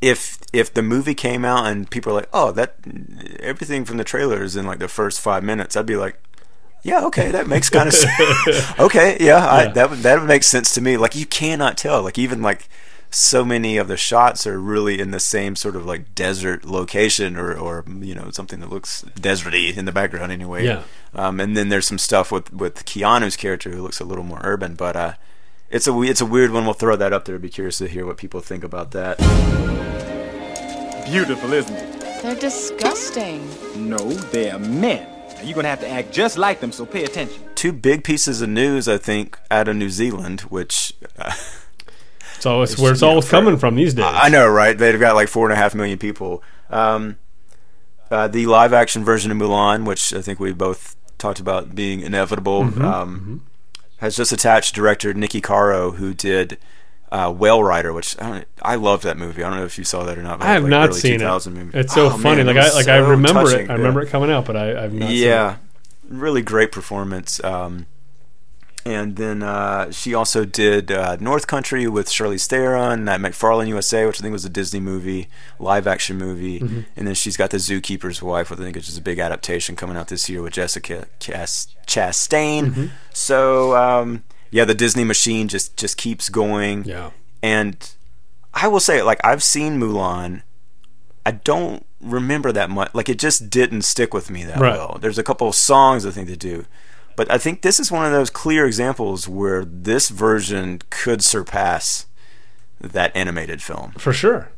if 0.00 0.38
if 0.52 0.72
the 0.72 0.82
movie 0.82 1.14
came 1.14 1.44
out 1.44 1.66
and 1.66 1.90
people 1.90 2.12
are 2.12 2.16
like, 2.16 2.28
"Oh, 2.32 2.52
that 2.52 2.76
everything 3.40 3.84
from 3.84 3.96
the 3.96 4.04
trailer 4.04 4.42
is 4.44 4.54
in 4.56 4.64
like 4.66 4.78
the 4.78 4.88
first 4.88 5.20
five 5.20 5.42
minutes," 5.42 5.76
I'd 5.76 5.86
be 5.86 5.96
like, 5.96 6.20
"Yeah, 6.84 7.04
okay, 7.06 7.30
that 7.32 7.48
makes 7.48 7.68
kind 7.68 7.88
of 7.88 7.94
sense." 8.04 8.78
okay, 8.78 9.16
yeah, 9.20 9.44
I, 9.44 9.62
Yeah. 9.64 9.72
that 9.72 10.02
that 10.02 10.18
would 10.20 10.28
make 10.28 10.44
sense 10.44 10.72
to 10.74 10.80
me. 10.80 10.96
Like 10.96 11.16
you 11.16 11.26
cannot 11.26 11.76
tell. 11.76 12.02
Like 12.02 12.16
even 12.18 12.42
like 12.42 12.68
so 13.10 13.44
many 13.44 13.76
of 13.78 13.88
the 13.88 13.96
shots 13.96 14.46
are 14.46 14.58
really 14.60 15.00
in 15.00 15.10
the 15.10 15.20
same 15.20 15.56
sort 15.56 15.76
of 15.76 15.86
like 15.86 16.14
desert 16.14 16.64
location 16.64 17.36
or 17.36 17.56
or 17.56 17.84
you 18.00 18.14
know 18.14 18.30
something 18.30 18.60
that 18.60 18.70
looks 18.70 19.04
deserty 19.18 19.76
in 19.76 19.84
the 19.84 19.92
background 19.92 20.30
anyway. 20.32 20.64
Yeah. 20.64 20.82
Um, 21.14 21.40
and 21.40 21.56
then 21.56 21.68
there's 21.70 21.86
some 21.86 21.98
stuff 21.98 22.30
with 22.30 22.52
with 22.52 22.84
Keanu's 22.84 23.36
character 23.36 23.70
who 23.70 23.82
looks 23.82 24.00
a 24.00 24.04
little 24.04 24.24
more 24.24 24.40
urban, 24.42 24.74
but 24.74 24.96
uh. 24.96 25.12
It's 25.70 25.86
a 25.86 26.00
it's 26.00 26.22
a 26.22 26.24
weird 26.24 26.50
one. 26.50 26.64
We'll 26.64 26.72
throw 26.72 26.96
that 26.96 27.12
up 27.12 27.26
there. 27.26 27.34
I'd 27.34 27.42
be 27.42 27.50
curious 27.50 27.76
to 27.76 27.88
hear 27.88 28.06
what 28.06 28.16
people 28.16 28.40
think 28.40 28.64
about 28.64 28.92
that. 28.92 29.18
Beautiful, 31.06 31.52
isn't 31.52 31.74
it? 31.74 32.22
They're 32.22 32.34
disgusting. 32.34 33.46
No, 33.76 33.98
they're 33.98 34.58
men. 34.58 35.06
Now, 35.34 35.42
you're 35.42 35.54
gonna 35.54 35.68
have 35.68 35.80
to 35.80 35.88
act 35.88 36.10
just 36.12 36.36
like 36.38 36.60
them, 36.60 36.72
so 36.72 36.84
pay 36.86 37.04
attention. 37.04 37.42
two 37.54 37.72
big 37.72 38.02
pieces 38.02 38.40
of 38.42 38.48
news, 38.48 38.88
I 38.88 38.98
think, 38.98 39.38
out 39.50 39.68
of 39.68 39.76
New 39.76 39.90
Zealand, 39.90 40.42
which 40.42 40.94
uh, 41.18 41.34
So 42.40 42.62
it's 42.62 42.78
where 42.78 42.92
it's 42.92 43.02
you 43.02 43.08
know, 43.08 43.20
for- 43.20 43.30
coming 43.30 43.56
from 43.58 43.74
these 43.76 43.94
days. 43.94 44.04
I 44.06 44.28
know, 44.28 44.48
right? 44.48 44.76
They've 44.76 44.98
got 45.00 45.14
like 45.14 45.28
four 45.28 45.46
and 45.46 45.52
a 45.52 45.56
half 45.56 45.74
million 45.74 45.98
people. 45.98 46.42
Um, 46.70 47.16
uh, 48.10 48.28
the 48.28 48.46
live 48.46 48.72
action 48.72 49.04
version 49.04 49.30
of 49.30 49.36
Mulan, 49.38 49.84
which 49.84 50.12
I 50.14 50.22
think 50.22 50.40
we 50.40 50.52
both 50.52 50.96
talked 51.18 51.40
about 51.40 51.74
being 51.74 52.00
inevitable, 52.00 52.64
Mm-hmm. 52.64 52.84
um, 52.84 53.42
has 53.98 54.16
just 54.16 54.30
attached 54.32 54.74
director 54.74 55.12
Niki 55.12 55.42
Caro, 55.42 55.90
who 55.92 56.14
did 56.14 56.56
uh, 57.10 57.32
Whale 57.36 57.62
Rider, 57.64 57.92
which 57.92 58.16
I, 58.20 58.28
don't, 58.30 58.44
I 58.62 58.74
loved 58.76 59.02
that 59.02 59.16
movie. 59.16 59.42
I 59.42 59.48
don't 59.50 59.58
know 59.58 59.64
if 59.64 59.76
you 59.76 59.82
saw 59.84 60.04
that 60.04 60.16
or 60.16 60.22
not. 60.22 60.38
but 60.38 60.46
I 60.46 60.52
have 60.52 60.62
like 60.62 60.70
not 60.70 60.94
seen 60.94 61.20
it. 61.20 61.46
movie. 61.50 61.76
It's 61.78 61.92
so 61.94 62.06
Oh, 62.06 62.10
funny. 62.10 62.44
man, 62.44 62.54
like 62.54 62.64
I 62.64 62.72
like 62.74 62.86
I 62.88 62.96
remember 62.98 63.42
touching, 63.44 63.60
it. 63.66 63.70
I 63.70 63.72
yeah. 63.72 63.78
remember 63.78 64.02
it 64.02 64.08
coming 64.10 64.30
out, 64.30 64.44
but 64.44 64.56
I, 64.56 64.84
I've 64.84 64.92
not. 64.92 65.10
yeah, 65.10 65.56
really 66.08 66.42
great 66.42 66.70
performance. 66.70 67.42
Um, 67.42 67.86
and 68.84 69.16
then 69.16 69.42
uh, 69.42 69.90
she 69.90 70.14
also 70.14 70.44
did 70.44 70.90
uh, 70.90 71.16
North 71.20 71.46
Country 71.46 71.86
with 71.88 72.06
Charlize 72.08 72.46
Theron, 72.46 73.04
that 73.06 73.20
McFarland 73.20 73.68
USA, 73.68 74.06
which 74.06 74.20
I 74.20 74.22
think 74.22 74.32
was 74.32 74.44
a 74.44 74.50
Disney 74.50 74.80
movie, 74.80 75.28
live 75.58 75.86
action 75.86 76.16
movie. 76.16 76.60
Mm-hmm. 76.60 76.80
And 76.96 77.06
then 77.06 77.14
she's 77.14 77.36
got 77.36 77.50
The 77.50 77.58
Zookeeper's 77.58 78.22
Wife, 78.22 78.50
which 78.50 78.58
I 78.60 78.62
think 78.62 78.76
is 78.76 78.86
just 78.86 78.98
a 78.98 79.02
big 79.02 79.18
adaptation 79.18 79.76
coming 79.76 79.96
out 79.96 80.08
this 80.08 80.28
year 80.28 80.42
with 80.42 80.54
Jessica 80.54 81.06
Chas- 81.20 81.74
Chastain. 81.86 82.66
Mm-hmm. 82.66 82.86
So 83.12 83.76
um, 83.76 84.24
yeah, 84.50 84.64
the 84.64 84.74
Disney 84.74 85.04
machine 85.04 85.48
just 85.48 85.76
just 85.76 85.96
keeps 85.96 86.28
going. 86.28 86.84
Yeah. 86.84 87.10
And 87.42 87.76
I 88.54 88.68
will 88.68 88.80
say, 88.80 89.02
like, 89.02 89.20
I've 89.22 89.42
seen 89.42 89.78
Mulan. 89.78 90.42
I 91.26 91.32
don't 91.32 91.84
remember 92.00 92.52
that 92.52 92.70
much. 92.70 92.94
Like, 92.94 93.08
it 93.08 93.18
just 93.18 93.50
didn't 93.50 93.82
stick 93.82 94.14
with 94.14 94.30
me 94.30 94.44
that 94.44 94.58
Right. 94.58 94.72
well. 94.76 94.98
There's 95.00 95.18
a 95.18 95.22
couple 95.22 95.46
of 95.48 95.54
songs 95.54 96.06
I 96.06 96.10
think 96.10 96.28
that 96.28 96.38
do. 96.38 96.64
But 97.18 97.28
I 97.32 97.36
think 97.36 97.62
this 97.62 97.80
is 97.80 97.90
one 97.90 98.06
of 98.06 98.12
those 98.12 98.30
clear 98.30 98.64
examples 98.64 99.26
where 99.26 99.64
this 99.64 100.08
version 100.08 100.80
could 100.88 101.20
surpass 101.20 102.06
that 102.80 103.10
animated 103.16 103.60
film. 103.60 103.90
For 103.98 104.12
sure. 104.12 104.52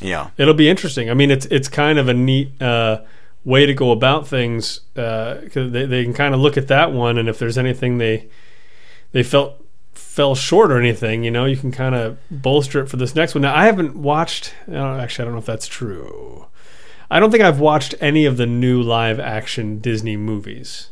Yeah. 0.00 0.30
It'll 0.36 0.54
be 0.54 0.68
interesting. 0.68 1.08
I 1.08 1.14
mean, 1.14 1.30
it's 1.30 1.46
it's 1.46 1.68
kind 1.68 2.00
of 2.00 2.08
a 2.08 2.14
neat 2.14 2.60
uh, 2.60 3.02
way 3.44 3.64
to 3.64 3.74
go 3.74 3.92
about 3.92 4.26
things 4.26 4.80
because 4.94 5.70
they 5.70 5.86
they 5.86 6.02
can 6.02 6.14
kind 6.14 6.34
of 6.34 6.40
look 6.40 6.56
at 6.56 6.66
that 6.66 6.90
one, 6.90 7.16
and 7.16 7.28
if 7.28 7.38
there's 7.38 7.56
anything 7.56 7.98
they 7.98 8.28
they 9.12 9.22
felt 9.22 9.64
fell 9.94 10.34
short 10.34 10.72
or 10.72 10.80
anything, 10.80 11.22
you 11.22 11.30
know, 11.30 11.44
you 11.44 11.56
can 11.56 11.70
kind 11.70 11.94
of 11.94 12.18
bolster 12.28 12.80
it 12.80 12.88
for 12.88 12.96
this 12.96 13.14
next 13.14 13.36
one. 13.36 13.42
Now, 13.42 13.54
I 13.54 13.66
haven't 13.66 13.94
watched. 13.94 14.52
Uh, 14.68 14.96
actually, 14.96 15.22
I 15.22 15.26
don't 15.26 15.34
know 15.34 15.38
if 15.38 15.46
that's 15.46 15.68
true. 15.68 16.46
I 17.08 17.20
don't 17.20 17.30
think 17.30 17.44
I've 17.44 17.60
watched 17.60 17.94
any 18.00 18.24
of 18.24 18.36
the 18.36 18.46
new 18.46 18.82
live 18.82 19.20
action 19.20 19.78
Disney 19.78 20.16
movies. 20.16 20.90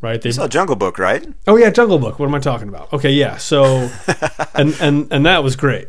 Right? 0.00 0.20
They 0.22 0.32
saw 0.32 0.48
Jungle 0.48 0.76
Book, 0.76 0.98
right? 0.98 1.26
Oh 1.46 1.56
yeah, 1.56 1.68
Jungle 1.70 1.98
Book. 1.98 2.18
What 2.18 2.26
am 2.26 2.34
I 2.34 2.38
talking 2.38 2.68
about? 2.68 2.90
Okay, 2.92 3.10
yeah. 3.10 3.36
So, 3.36 3.90
and 4.54 4.74
and 4.80 5.12
and 5.12 5.26
that 5.26 5.44
was 5.44 5.56
great. 5.56 5.88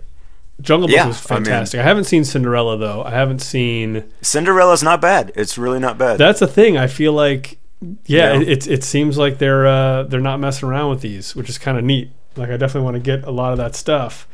Jungle 0.59 0.87
Book 0.89 0.95
Yeah, 0.95 1.07
was 1.07 1.31
I 1.31 1.35
mean- 1.35 1.45
fantastic. 1.45 1.79
I, 1.79 1.83
haven't 1.83 2.03
seen 2.03 2.23
Cinderella 2.25 2.77
though. 2.77 3.03
I 3.03 3.11
haven't 3.11 3.39
seen. 3.39 4.03
Cinderella's 4.21 4.83
not 4.83 4.99
bad. 5.01 5.31
It's 5.35 5.57
really 5.57 5.79
not 5.79 5.97
bad. 5.97 6.17
That's 6.17 6.39
the 6.41 6.47
thing. 6.47 6.77
I 6.77 6.87
feel 6.87 7.13
like, 7.13 7.57
yeah, 8.05 8.33
Yeah. 8.33 8.41
It, 8.41 8.47
it 8.49 8.67
it 8.67 8.83
seems 8.83 9.17
like 9.17 9.37
they're 9.37 9.65
uh, 9.65 10.03
they're 10.03 10.19
not 10.19 10.39
messing 10.41 10.67
around 10.67 10.89
with 10.89 11.01
these, 11.01 11.35
which 11.35 11.49
is 11.49 11.57
kind 11.57 11.77
of 11.77 11.83
neat. 11.85 12.11
Like 12.35 12.49
I 12.49 12.57
definitely 12.57 12.83
want 12.85 12.95
to 12.95 12.99
get 13.01 13.23
a 13.25 13.31
lot 13.31 13.53
of 13.53 13.57
that 13.59 13.75
stuff 13.75 14.27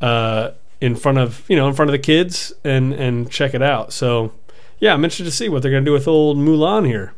uh, 0.00 0.50
in 0.80 0.94
front 0.94 1.18
of 1.18 1.42
you 1.48 1.56
know 1.56 1.66
in 1.68 1.74
front 1.74 1.88
of 1.88 1.92
the 1.92 1.98
kids 1.98 2.52
and 2.64 2.92
and 2.92 3.30
check 3.30 3.54
it 3.54 3.62
out. 3.62 3.92
So, 3.92 4.32
yeah, 4.78 4.92
I'm 4.92 5.02
interested 5.02 5.24
to 5.24 5.30
see 5.30 5.48
what 5.48 5.62
they're 5.62 5.72
gonna 5.72 5.84
do 5.84 5.92
with 5.92 6.06
old 6.06 6.36
Mulan 6.36 6.86
here. 6.86 7.14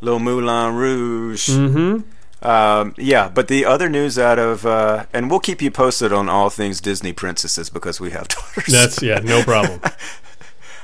Little 0.00 0.20
Moulin 0.20 0.74
Rouge. 0.74 1.48
Mm-hmm. 1.48 2.46
Um, 2.46 2.94
yeah, 2.96 3.28
but 3.28 3.48
the 3.48 3.64
other 3.64 3.88
news 3.88 4.18
out 4.18 4.38
of, 4.38 4.64
uh, 4.64 5.06
and 5.12 5.28
we'll 5.30 5.40
keep 5.40 5.60
you 5.60 5.70
posted 5.70 6.12
on 6.12 6.28
all 6.28 6.50
things 6.50 6.80
Disney 6.80 7.12
princesses 7.12 7.68
because 7.68 8.00
we 8.00 8.12
have 8.12 8.28
daughters. 8.28 8.66
That's 8.66 9.02
yeah, 9.02 9.18
no 9.18 9.42
problem. 9.42 9.80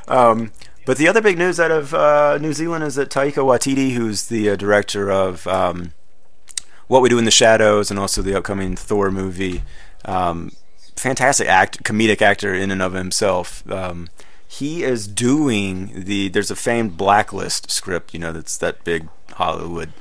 Um, 0.07 0.53
but 0.87 0.99
the 0.99 1.09
other 1.09 1.23
big 1.23 1.39
news 1.39 1.59
out 1.59 1.71
of 1.71 1.95
uh, 1.95 2.39
New 2.39 2.53
Zealand 2.53 2.85
is 2.85 2.95
that 2.97 3.09
Taika 3.09 3.37
Waititi, 3.37 3.95
who's 3.95 4.27
the 4.27 4.51
uh, 4.51 4.57
director 4.57 5.11
of 5.11 5.47
um, 5.47 5.93
What 6.89 7.01
We 7.01 7.09
Do 7.09 7.19
in 7.19 7.25
the 7.25 7.31
Shadows 7.31 7.91
and 7.91 7.99
also 7.99 8.21
the 8.21 8.37
upcoming 8.37 8.77
Thor 8.77 9.11
movie, 9.11 9.63
um, 10.05 10.53
fantastic 10.95 11.49
act, 11.49 11.85
comedic 11.85 12.21
actor 12.21 12.53
in 12.53 12.71
and 12.71 12.83
of 12.83 12.93
himself. 12.93 13.69
Um, 13.71 14.09
he 14.59 14.83
is 14.83 15.07
doing 15.07 16.05
the. 16.05 16.29
There's 16.29 16.51
a 16.51 16.57
famed 16.57 16.97
Blacklist 16.97 17.71
script, 17.71 18.13
you 18.15 18.21
know, 18.21 18.33
that's 18.33 18.57
that 18.59 18.85
big 18.85 19.09
Hollywood 19.33 19.93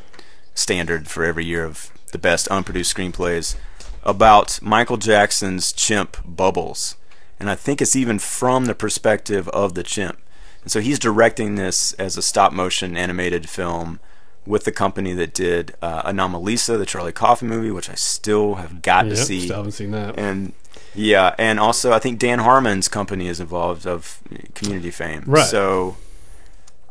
standard 0.55 1.07
for 1.07 1.23
every 1.23 1.45
year 1.45 1.65
of 1.65 1.91
the 2.11 2.17
best 2.17 2.47
unproduced 2.49 2.95
screenplays 2.95 3.55
about 4.03 4.59
Michael 4.61 4.97
Jackson's 4.97 5.73
chimp 5.73 6.17
Bubbles. 6.25 6.95
And 7.39 7.49
I 7.49 7.55
think 7.55 7.81
it's 7.81 7.95
even 7.95 8.19
from 8.19 8.65
the 8.65 8.75
perspective 8.75 9.49
of 9.49 9.73
the 9.73 9.83
chimp. 9.83 10.19
And 10.61 10.71
so 10.71 10.79
he's 10.79 10.99
directing 10.99 11.55
this 11.55 11.93
as 11.93 12.15
a 12.15 12.21
stop 12.21 12.53
motion 12.53 12.95
animated 12.95 13.49
film 13.49 13.99
with 14.45 14.65
the 14.65 14.71
company 14.71 15.13
that 15.13 15.33
did 15.33 15.73
uh, 15.81 16.03
Anomalisa, 16.03 16.77
the 16.77 16.85
Charlie 16.85 17.11
Kaufman 17.11 17.49
movie, 17.49 17.71
which 17.71 17.89
I 17.89 17.95
still 17.95 18.55
have 18.55 18.81
got 18.81 19.05
Yep, 19.07 19.15
to 19.15 19.21
see. 19.23 19.39
still 19.41 19.57
haven't 19.57 19.71
seen 19.71 19.91
that. 19.91 20.17
And 20.19 20.53
yeah, 20.95 21.36
and 21.38 21.60
also 21.60 21.91
I 21.91 21.99
think 21.99 22.19
Dan 22.19 22.39
Harmon's 22.39 22.88
company 22.88 23.27
is 23.27 23.39
involved 23.39 23.86
of 23.86 24.19
Community 24.56 24.91
fame. 24.91 25.23
Right. 25.25 25.45
So 25.45 25.97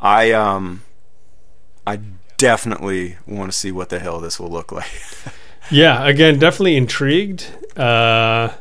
I 0.01 0.33
um 0.33 0.83
I 1.87 2.01
definitely 2.37 3.17
want 3.27 3.51
to 3.51 3.57
see 3.57 3.73
what 3.73 3.89
the 3.89 3.99
hell 3.99 4.21
this 4.21 4.39
will 4.41 4.51
look 4.51 4.73
like. 4.73 4.91
Yeah, 5.71 6.07
again, 6.07 6.39
definitely 6.39 6.77
intrigued. 6.77 7.47
Uh, 7.77 8.53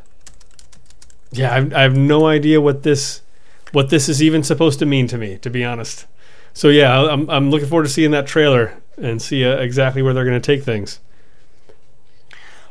yeah, 1.32 1.54
I, 1.54 1.80
I 1.80 1.82
have 1.82 1.95
no 1.97 2.27
idea 2.27 2.62
what 2.62 2.84
this 2.84 3.21
what 3.71 3.89
this 3.89 4.08
is 4.08 4.21
even 4.21 4.43
supposed 4.43 4.80
to 4.80 4.86
mean 4.86 5.08
to 5.08 5.17
me, 5.17 5.38
to 5.39 5.49
be 5.49 5.63
honest. 5.63 6.06
So 6.54 6.69
yeah, 6.69 7.01
I'm 7.01 7.30
I'm 7.30 7.49
looking 7.49 7.67
forward 7.67 7.84
to 7.84 7.89
seeing 7.89 8.12
that 8.12 8.27
trailer 8.27 8.82
and 8.97 9.21
see 9.21 9.45
uh, 9.45 9.58
exactly 9.58 10.01
where 10.01 10.13
they're 10.13 10.25
going 10.25 10.39
to 10.39 10.45
take 10.45 10.63
things. 10.63 10.99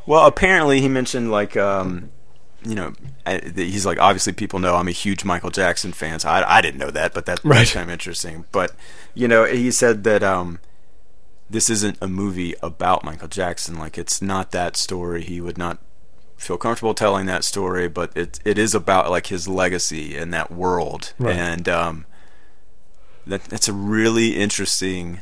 Well, 0.05 0.25
apparently 0.25 0.81
he 0.81 0.87
mentioned 0.87 1.29
like 1.31 1.55
um, 1.57 2.09
you 2.63 2.75
know, 2.75 2.93
he's 3.55 3.85
like 3.85 3.99
obviously 3.99 4.33
people 4.33 4.59
know 4.59 4.75
I'm 4.75 4.87
a 4.87 4.91
huge 4.91 5.23
Michael 5.25 5.49
Jackson 5.51 5.91
fan. 5.93 6.19
So 6.19 6.29
I 6.29 6.57
I 6.57 6.61
didn't 6.61 6.79
know 6.79 6.91
that, 6.91 7.13
but 7.13 7.25
that, 7.25 7.43
Right. 7.43 7.57
that's 7.59 7.73
kind 7.73 7.83
of 7.89 7.93
interesting. 7.93 8.45
But 8.51 8.73
you 9.13 9.27
know, 9.27 9.45
he 9.45 9.71
said 9.71 10.03
that 10.03 10.21
um, 10.23 10.59
this 11.49 11.69
isn't 11.69 11.97
a 12.01 12.07
movie 12.07 12.55
about 12.61 13.03
Michael 13.03 13.27
Jackson. 13.27 13.77
Like 13.77 13.97
it's 13.97 14.21
not 14.21 14.51
that 14.51 14.77
story. 14.77 15.23
He 15.23 15.41
would 15.41 15.57
not 15.57 15.79
feel 16.37 16.57
comfortable 16.57 16.93
telling 16.93 17.25
that 17.27 17.43
story, 17.43 17.87
but 17.87 18.15
it 18.15 18.39
it 18.45 18.57
is 18.57 18.73
about 18.75 19.09
like 19.09 19.27
his 19.27 19.47
legacy 19.47 20.15
in 20.15 20.31
that 20.31 20.51
world, 20.51 21.13
Right. 21.19 21.35
and 21.35 21.67
um, 21.69 22.05
that 23.27 23.43
that's 23.45 23.67
a 23.67 23.73
really 23.73 24.37
interesting 24.37 25.21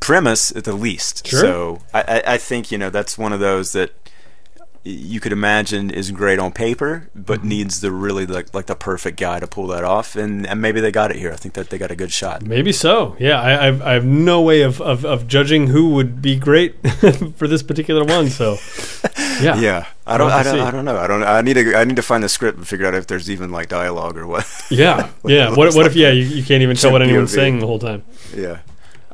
premise 0.00 0.54
at 0.54 0.64
the 0.64 0.72
least. 0.74 1.26
Sure. 1.26 1.40
So 1.40 1.78
I, 1.92 2.00
I, 2.02 2.22
I 2.34 2.38
think 2.38 2.70
you 2.70 2.78
know 2.78 2.90
that's 2.90 3.18
one 3.18 3.32
of 3.32 3.40
those 3.40 3.72
that 3.72 3.92
you 4.86 5.18
could 5.18 5.32
imagine 5.32 5.90
is 5.90 6.10
great 6.10 6.38
on 6.38 6.52
paper, 6.52 7.08
but 7.14 7.38
Mm-hmm. 7.40 7.48
needs 7.48 7.80
the 7.80 7.90
really 7.90 8.26
like 8.26 8.52
like 8.54 8.66
the 8.66 8.74
perfect 8.74 9.18
guy 9.18 9.40
to 9.40 9.46
pull 9.46 9.66
that 9.68 9.82
off. 9.82 10.14
And, 10.14 10.46
and 10.46 10.60
maybe 10.60 10.80
they 10.80 10.92
got 10.92 11.10
it 11.10 11.16
here. 11.16 11.32
I 11.32 11.36
think 11.36 11.54
that 11.54 11.70
they 11.70 11.78
got 11.78 11.90
a 11.90 11.96
good 11.96 12.12
shot. 12.12 12.42
Maybe 12.42 12.70
so. 12.70 13.16
Yeah, 13.18 13.40
I, 13.40 13.68
I've, 13.68 13.82
I 13.82 13.92
have 13.94 14.04
no 14.04 14.42
way 14.42 14.60
of, 14.62 14.80
of, 14.82 15.04
of 15.06 15.26
judging 15.26 15.68
who 15.68 15.90
would 15.94 16.20
be 16.20 16.36
great 16.36 16.74
for 17.36 17.48
this 17.48 17.62
particular 17.62 18.04
one. 18.04 18.28
So, 18.28 18.58
yeah, 19.40 19.56
Yeah, 19.58 19.86
I 20.06 20.18
don't, 20.18 20.30
I 20.30 20.42
don't. 20.42 20.60
I 20.60 20.70
don't 20.70 20.84
know. 20.84 20.98
I 20.98 21.06
don't. 21.06 21.22
I 21.22 21.40
need 21.40 21.54
to, 21.54 21.74
I 21.74 21.84
need 21.84 21.96
to 21.96 22.02
find 22.02 22.22
the 22.22 22.28
script 22.28 22.58
and 22.58 22.68
figure 22.68 22.86
out 22.86 22.94
if 22.94 23.06
there's 23.06 23.30
even 23.30 23.50
like 23.50 23.68
dialogue 23.70 24.18
or 24.18 24.26
what. 24.26 24.46
yeah, 24.70 25.10
yeah. 25.24 25.48
What, 25.54 25.74
what 25.74 25.86
if 25.86 25.96
yeah 25.96 26.10
you, 26.10 26.24
you 26.24 26.42
can't 26.44 26.62
even 26.62 26.76
tell 26.76 26.92
what 26.92 27.00
anyone's 27.02 27.32
saying 27.32 27.58
the 27.58 27.66
whole 27.66 27.78
time? 27.78 28.04
Yeah. 28.36 28.58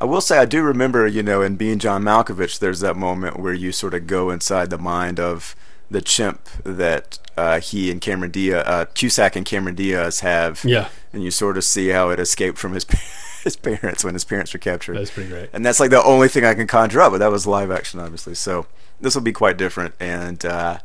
I 0.01 0.05
will 0.05 0.19
say 0.19 0.39
I 0.39 0.45
do 0.45 0.63
remember, 0.63 1.05
you 1.05 1.21
know, 1.21 1.43
in 1.43 1.57
being 1.57 1.77
John 1.77 2.01
Malkovich, 2.01 2.57
there's 2.57 2.79
that 2.79 2.95
moment 2.95 3.37
where 3.39 3.53
you 3.53 3.71
sort 3.71 3.93
of 3.93 4.07
go 4.07 4.31
inside 4.31 4.71
the 4.71 4.79
mind 4.79 5.19
of 5.19 5.55
the 5.91 6.01
chimp 6.01 6.49
that 6.63 7.19
uh, 7.37 7.59
he 7.59 7.91
and 7.91 8.01
Cameron 8.01 8.31
Diaz, 8.31 8.63
uh, 8.65 8.85
Cusack 8.95 9.35
and 9.35 9.45
Cameron 9.45 9.75
Diaz 9.75 10.21
have. 10.21 10.65
Yeah, 10.65 10.89
And 11.13 11.23
you 11.23 11.29
sort 11.29 11.55
of 11.55 11.63
see 11.63 11.89
how 11.89 12.09
it 12.09 12.19
escaped 12.19 12.57
from 12.57 12.73
his 12.73 12.83
his 13.43 13.55
parents 13.55 14.03
when 14.03 14.15
his 14.15 14.23
parents 14.23 14.53
were 14.53 14.59
captured. 14.59 14.97
that's 14.97 15.11
pretty 15.11 15.29
great. 15.29 15.51
And 15.53 15.63
that's 15.63 15.79
like 15.79 15.91
the 15.91 16.03
only 16.03 16.29
thing 16.29 16.45
I 16.45 16.55
can 16.55 16.65
conjure 16.65 17.01
up, 17.01 17.11
but 17.11 17.19
that 17.19 17.29
was 17.29 17.45
live 17.45 17.69
action, 17.69 17.99
obviously. 17.99 18.33
So 18.33 18.65
this 18.99 19.13
will 19.13 19.21
be 19.21 19.33
quite 19.33 19.55
different. 19.55 19.93
And 19.99 20.43
uh, 20.43 20.79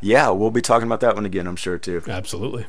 yeah, 0.00 0.30
we'll 0.30 0.50
be 0.50 0.62
talking 0.62 0.86
about 0.86 1.00
that 1.00 1.16
one 1.16 1.26
again, 1.26 1.46
I'm 1.46 1.56
sure, 1.56 1.76
too. 1.76 2.02
Absolutely. 2.08 2.64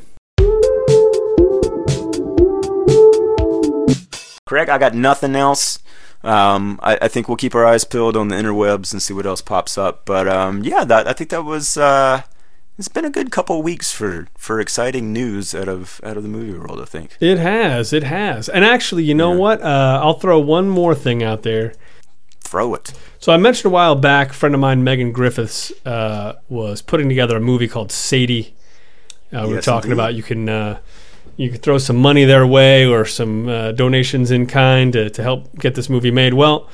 Craig, 4.45 4.69
I 4.69 4.77
got 4.77 4.93
nothing 4.93 5.35
else. 5.35 5.79
Um, 6.25 6.79
I, 6.81 6.97
I 7.03 7.07
think 7.07 7.27
we'll 7.27 7.37
keep 7.37 7.55
our 7.55 7.65
eyes 7.65 7.83
peeled 7.83 8.17
on 8.17 8.29
the 8.29 8.35
interwebs 8.35 8.91
and 8.91 9.01
see 9.01 9.13
what 9.13 9.25
else 9.25 9.41
pops 9.41 9.77
up. 9.77 10.05
But 10.05 10.27
um, 10.27 10.63
yeah, 10.63 10.83
that, 10.83 11.07
I 11.07 11.13
think 11.13 11.29
that 11.29 11.43
was. 11.43 11.77
Uh, 11.77 12.23
it's 12.77 12.89
been 12.89 13.05
a 13.05 13.09
good 13.09 13.31
couple 13.31 13.61
weeks 13.63 13.93
for, 13.93 14.27
for 14.37 14.59
exciting 14.59 15.13
news 15.13 15.55
out 15.55 15.69
of 15.69 16.01
out 16.03 16.17
of 16.17 16.23
the 16.23 16.29
movie 16.29 16.57
world. 16.57 16.81
I 16.81 16.85
think. 16.85 17.15
It 17.21 17.37
has, 17.37 17.93
it 17.93 18.03
has. 18.03 18.49
And 18.49 18.65
actually, 18.65 19.03
you 19.03 19.13
know 19.13 19.31
what? 19.31 19.61
Uh, 19.61 19.99
I'll 20.03 20.19
throw 20.19 20.39
one 20.39 20.67
more 20.67 20.95
thing 20.95 21.23
out 21.23 21.43
there. 21.43 21.73
Throw 22.41 22.73
it. 22.73 22.91
So 23.19 23.31
I 23.31 23.37
mentioned 23.37 23.71
a 23.71 23.73
while 23.73 23.95
back, 23.95 24.31
a 24.31 24.33
friend 24.33 24.53
of 24.53 24.61
mine, 24.61 24.83
Megan 24.83 25.11
Griffiths, 25.11 25.71
uh, 25.85 26.33
was 26.49 26.81
putting 26.81 27.09
together 27.09 27.37
a 27.37 27.39
movie 27.39 27.67
called 27.67 27.91
Sadie. 27.91 28.53
Uh, 29.33 29.45
we 29.47 29.55
were 29.55 29.61
talking 29.61 29.91
indeed. 29.91 30.01
about 30.01 30.13
you 30.15 30.23
can 30.23 30.47
uh, 30.47 30.79
you 31.37 31.49
could 31.49 31.61
throw 31.61 31.77
some 31.77 31.97
money 31.97 32.25
their 32.25 32.47
way 32.47 32.85
or 32.85 33.05
some 33.05 33.47
uh, 33.47 33.71
donations 33.73 34.31
in 34.31 34.47
kind 34.47 34.93
to, 34.93 35.09
to 35.09 35.23
help 35.23 35.53
get 35.59 35.75
this 35.75 35.89
movie 35.89 36.11
made. 36.11 36.33
Well, 36.33 36.69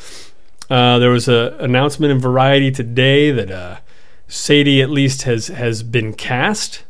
uh, 0.70 1.00
there 1.00 1.10
was 1.10 1.28
an 1.28 1.54
announcement 1.60 2.12
in 2.12 2.20
Variety 2.20 2.72
today 2.72 3.32
that 3.32 3.52
uh, 3.52 3.78
Sadie 4.28 4.82
at 4.82 4.90
least 4.90 5.24
has 5.24 5.48
has 5.48 5.84
been 5.84 6.14
cast. 6.14 6.84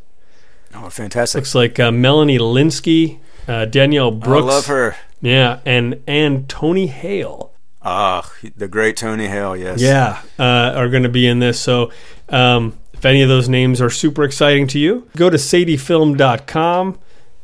Oh, 0.74 0.88
fantastic! 0.88 1.40
Looks 1.40 1.54
like 1.54 1.80
uh, 1.80 1.90
Melanie 1.90 2.38
Lynskey, 2.38 3.18
uh, 3.48 3.64
Danielle 3.64 4.10
Brooks, 4.10 4.44
I 4.44 4.46
love 4.46 4.66
her. 4.66 4.96
yeah, 5.20 5.60
and 5.66 6.02
and 6.06 6.48
Tony 6.48 6.86
Hale. 6.86 7.52
Ah, 7.84 8.30
the 8.56 8.68
great 8.68 8.96
Tony 8.96 9.26
Hale. 9.26 9.56
Yes. 9.56 9.80
yeah, 9.80 10.22
uh, 10.38 10.72
are 10.76 10.88
going 10.88 11.02
to 11.02 11.08
be 11.08 11.26
in 11.26 11.40
this. 11.40 11.58
So, 11.58 11.90
um, 12.28 12.78
if 12.92 13.04
any 13.04 13.22
of 13.22 13.28
those 13.28 13.48
names 13.48 13.80
are 13.80 13.90
super 13.90 14.22
exciting 14.22 14.68
to 14.68 14.78
you, 14.78 15.08
go 15.16 15.28
to 15.28 15.36
sadiefilm.com 15.36 16.98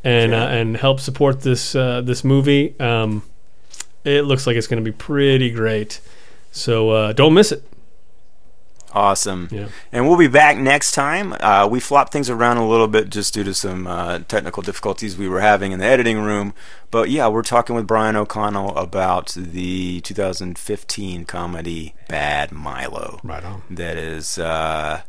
and 0.08 0.32
uh, 0.32 0.36
and 0.36 0.76
help 0.76 1.00
support 1.00 1.42
this 1.42 1.74
uh, 1.74 2.00
this 2.00 2.24
movie. 2.24 2.78
Um, 2.80 3.22
it 4.04 4.22
looks 4.22 4.46
like 4.46 4.56
it's 4.56 4.66
going 4.66 4.82
to 4.82 4.90
be 4.90 4.96
pretty 4.96 5.50
great. 5.50 6.00
So 6.50 6.90
uh, 6.90 7.12
don't 7.12 7.34
miss 7.34 7.52
it. 7.52 7.62
Awesome. 8.92 9.48
Yeah. 9.50 9.68
And 9.92 10.08
we'll 10.08 10.16
be 10.16 10.28
back 10.28 10.56
next 10.56 10.92
time. 10.92 11.34
Uh, 11.40 11.68
we 11.70 11.78
flopped 11.78 12.10
things 12.10 12.30
around 12.30 12.56
a 12.56 12.66
little 12.66 12.88
bit 12.88 13.10
just 13.10 13.34
due 13.34 13.44
to 13.44 13.52
some 13.52 13.86
uh, 13.86 14.20
technical 14.20 14.62
difficulties 14.62 15.16
we 15.18 15.28
were 15.28 15.40
having 15.40 15.72
in 15.72 15.78
the 15.78 15.84
editing 15.84 16.20
room. 16.20 16.54
But 16.90 17.10
yeah, 17.10 17.28
we're 17.28 17.42
talking 17.42 17.76
with 17.76 17.86
Brian 17.86 18.16
O'Connell 18.16 18.74
about 18.78 19.34
the 19.36 20.00
2015 20.00 21.26
comedy 21.26 21.94
Bad 22.08 22.50
Milo. 22.50 23.20
Right 23.22 23.44
on. 23.44 23.62
That 23.68 23.98
is, 23.98 24.38
uh, 24.38 25.02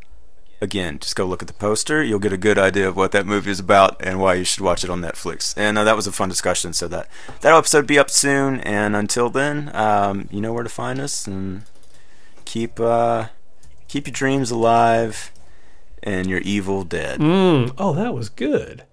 again, 0.62 1.00
just 1.00 1.16
go 1.16 1.26
look 1.26 1.42
at 1.42 1.48
the 1.48 1.54
poster. 1.54 2.04
You'll 2.04 2.20
get 2.20 2.34
a 2.34 2.38
good 2.38 2.58
idea 2.58 2.88
of 2.88 2.96
what 2.96 3.12
that 3.12 3.26
movie 3.26 3.52
is 3.52 3.60
about 3.60 3.98
and 4.00 4.20
why 4.20 4.36
you 4.36 4.44
should 4.44 4.62
watch 4.62 4.84
it 4.84 4.90
on 4.90 5.02
Netflix. 5.02 5.54
And 5.58 5.78
uh, 5.78 5.84
that 5.84 5.96
was 5.96 6.08
a 6.08 6.12
fun 6.12 6.30
discussion. 6.30 6.74
So 6.74 6.88
that 6.88 7.08
that 7.42 7.54
episode 7.54 7.88
be 7.88 8.00
up 8.00 8.10
soon. 8.10 8.60
And 8.62 8.96
until 8.96 9.30
then, 9.30 9.74
um, 9.76 10.28
you 10.32 10.42
know 10.42 10.54
where 10.54 10.64
to 10.64 10.70
find 10.70 11.00
us 11.00 11.28
and 11.28 11.64
keep. 12.46 12.80
Uh, 12.80 13.28
keep 13.90 14.08
your 14.08 14.14
dreams 14.14 14.52
alive 14.52 15.32
and 16.02 16.30
your 16.30 16.40
evil 16.40 16.86
dead. 16.86 17.20
Mm, 17.20 17.74
oh, 17.78 17.94
that 17.94 18.14
was 18.14 18.30
good. 18.30 18.86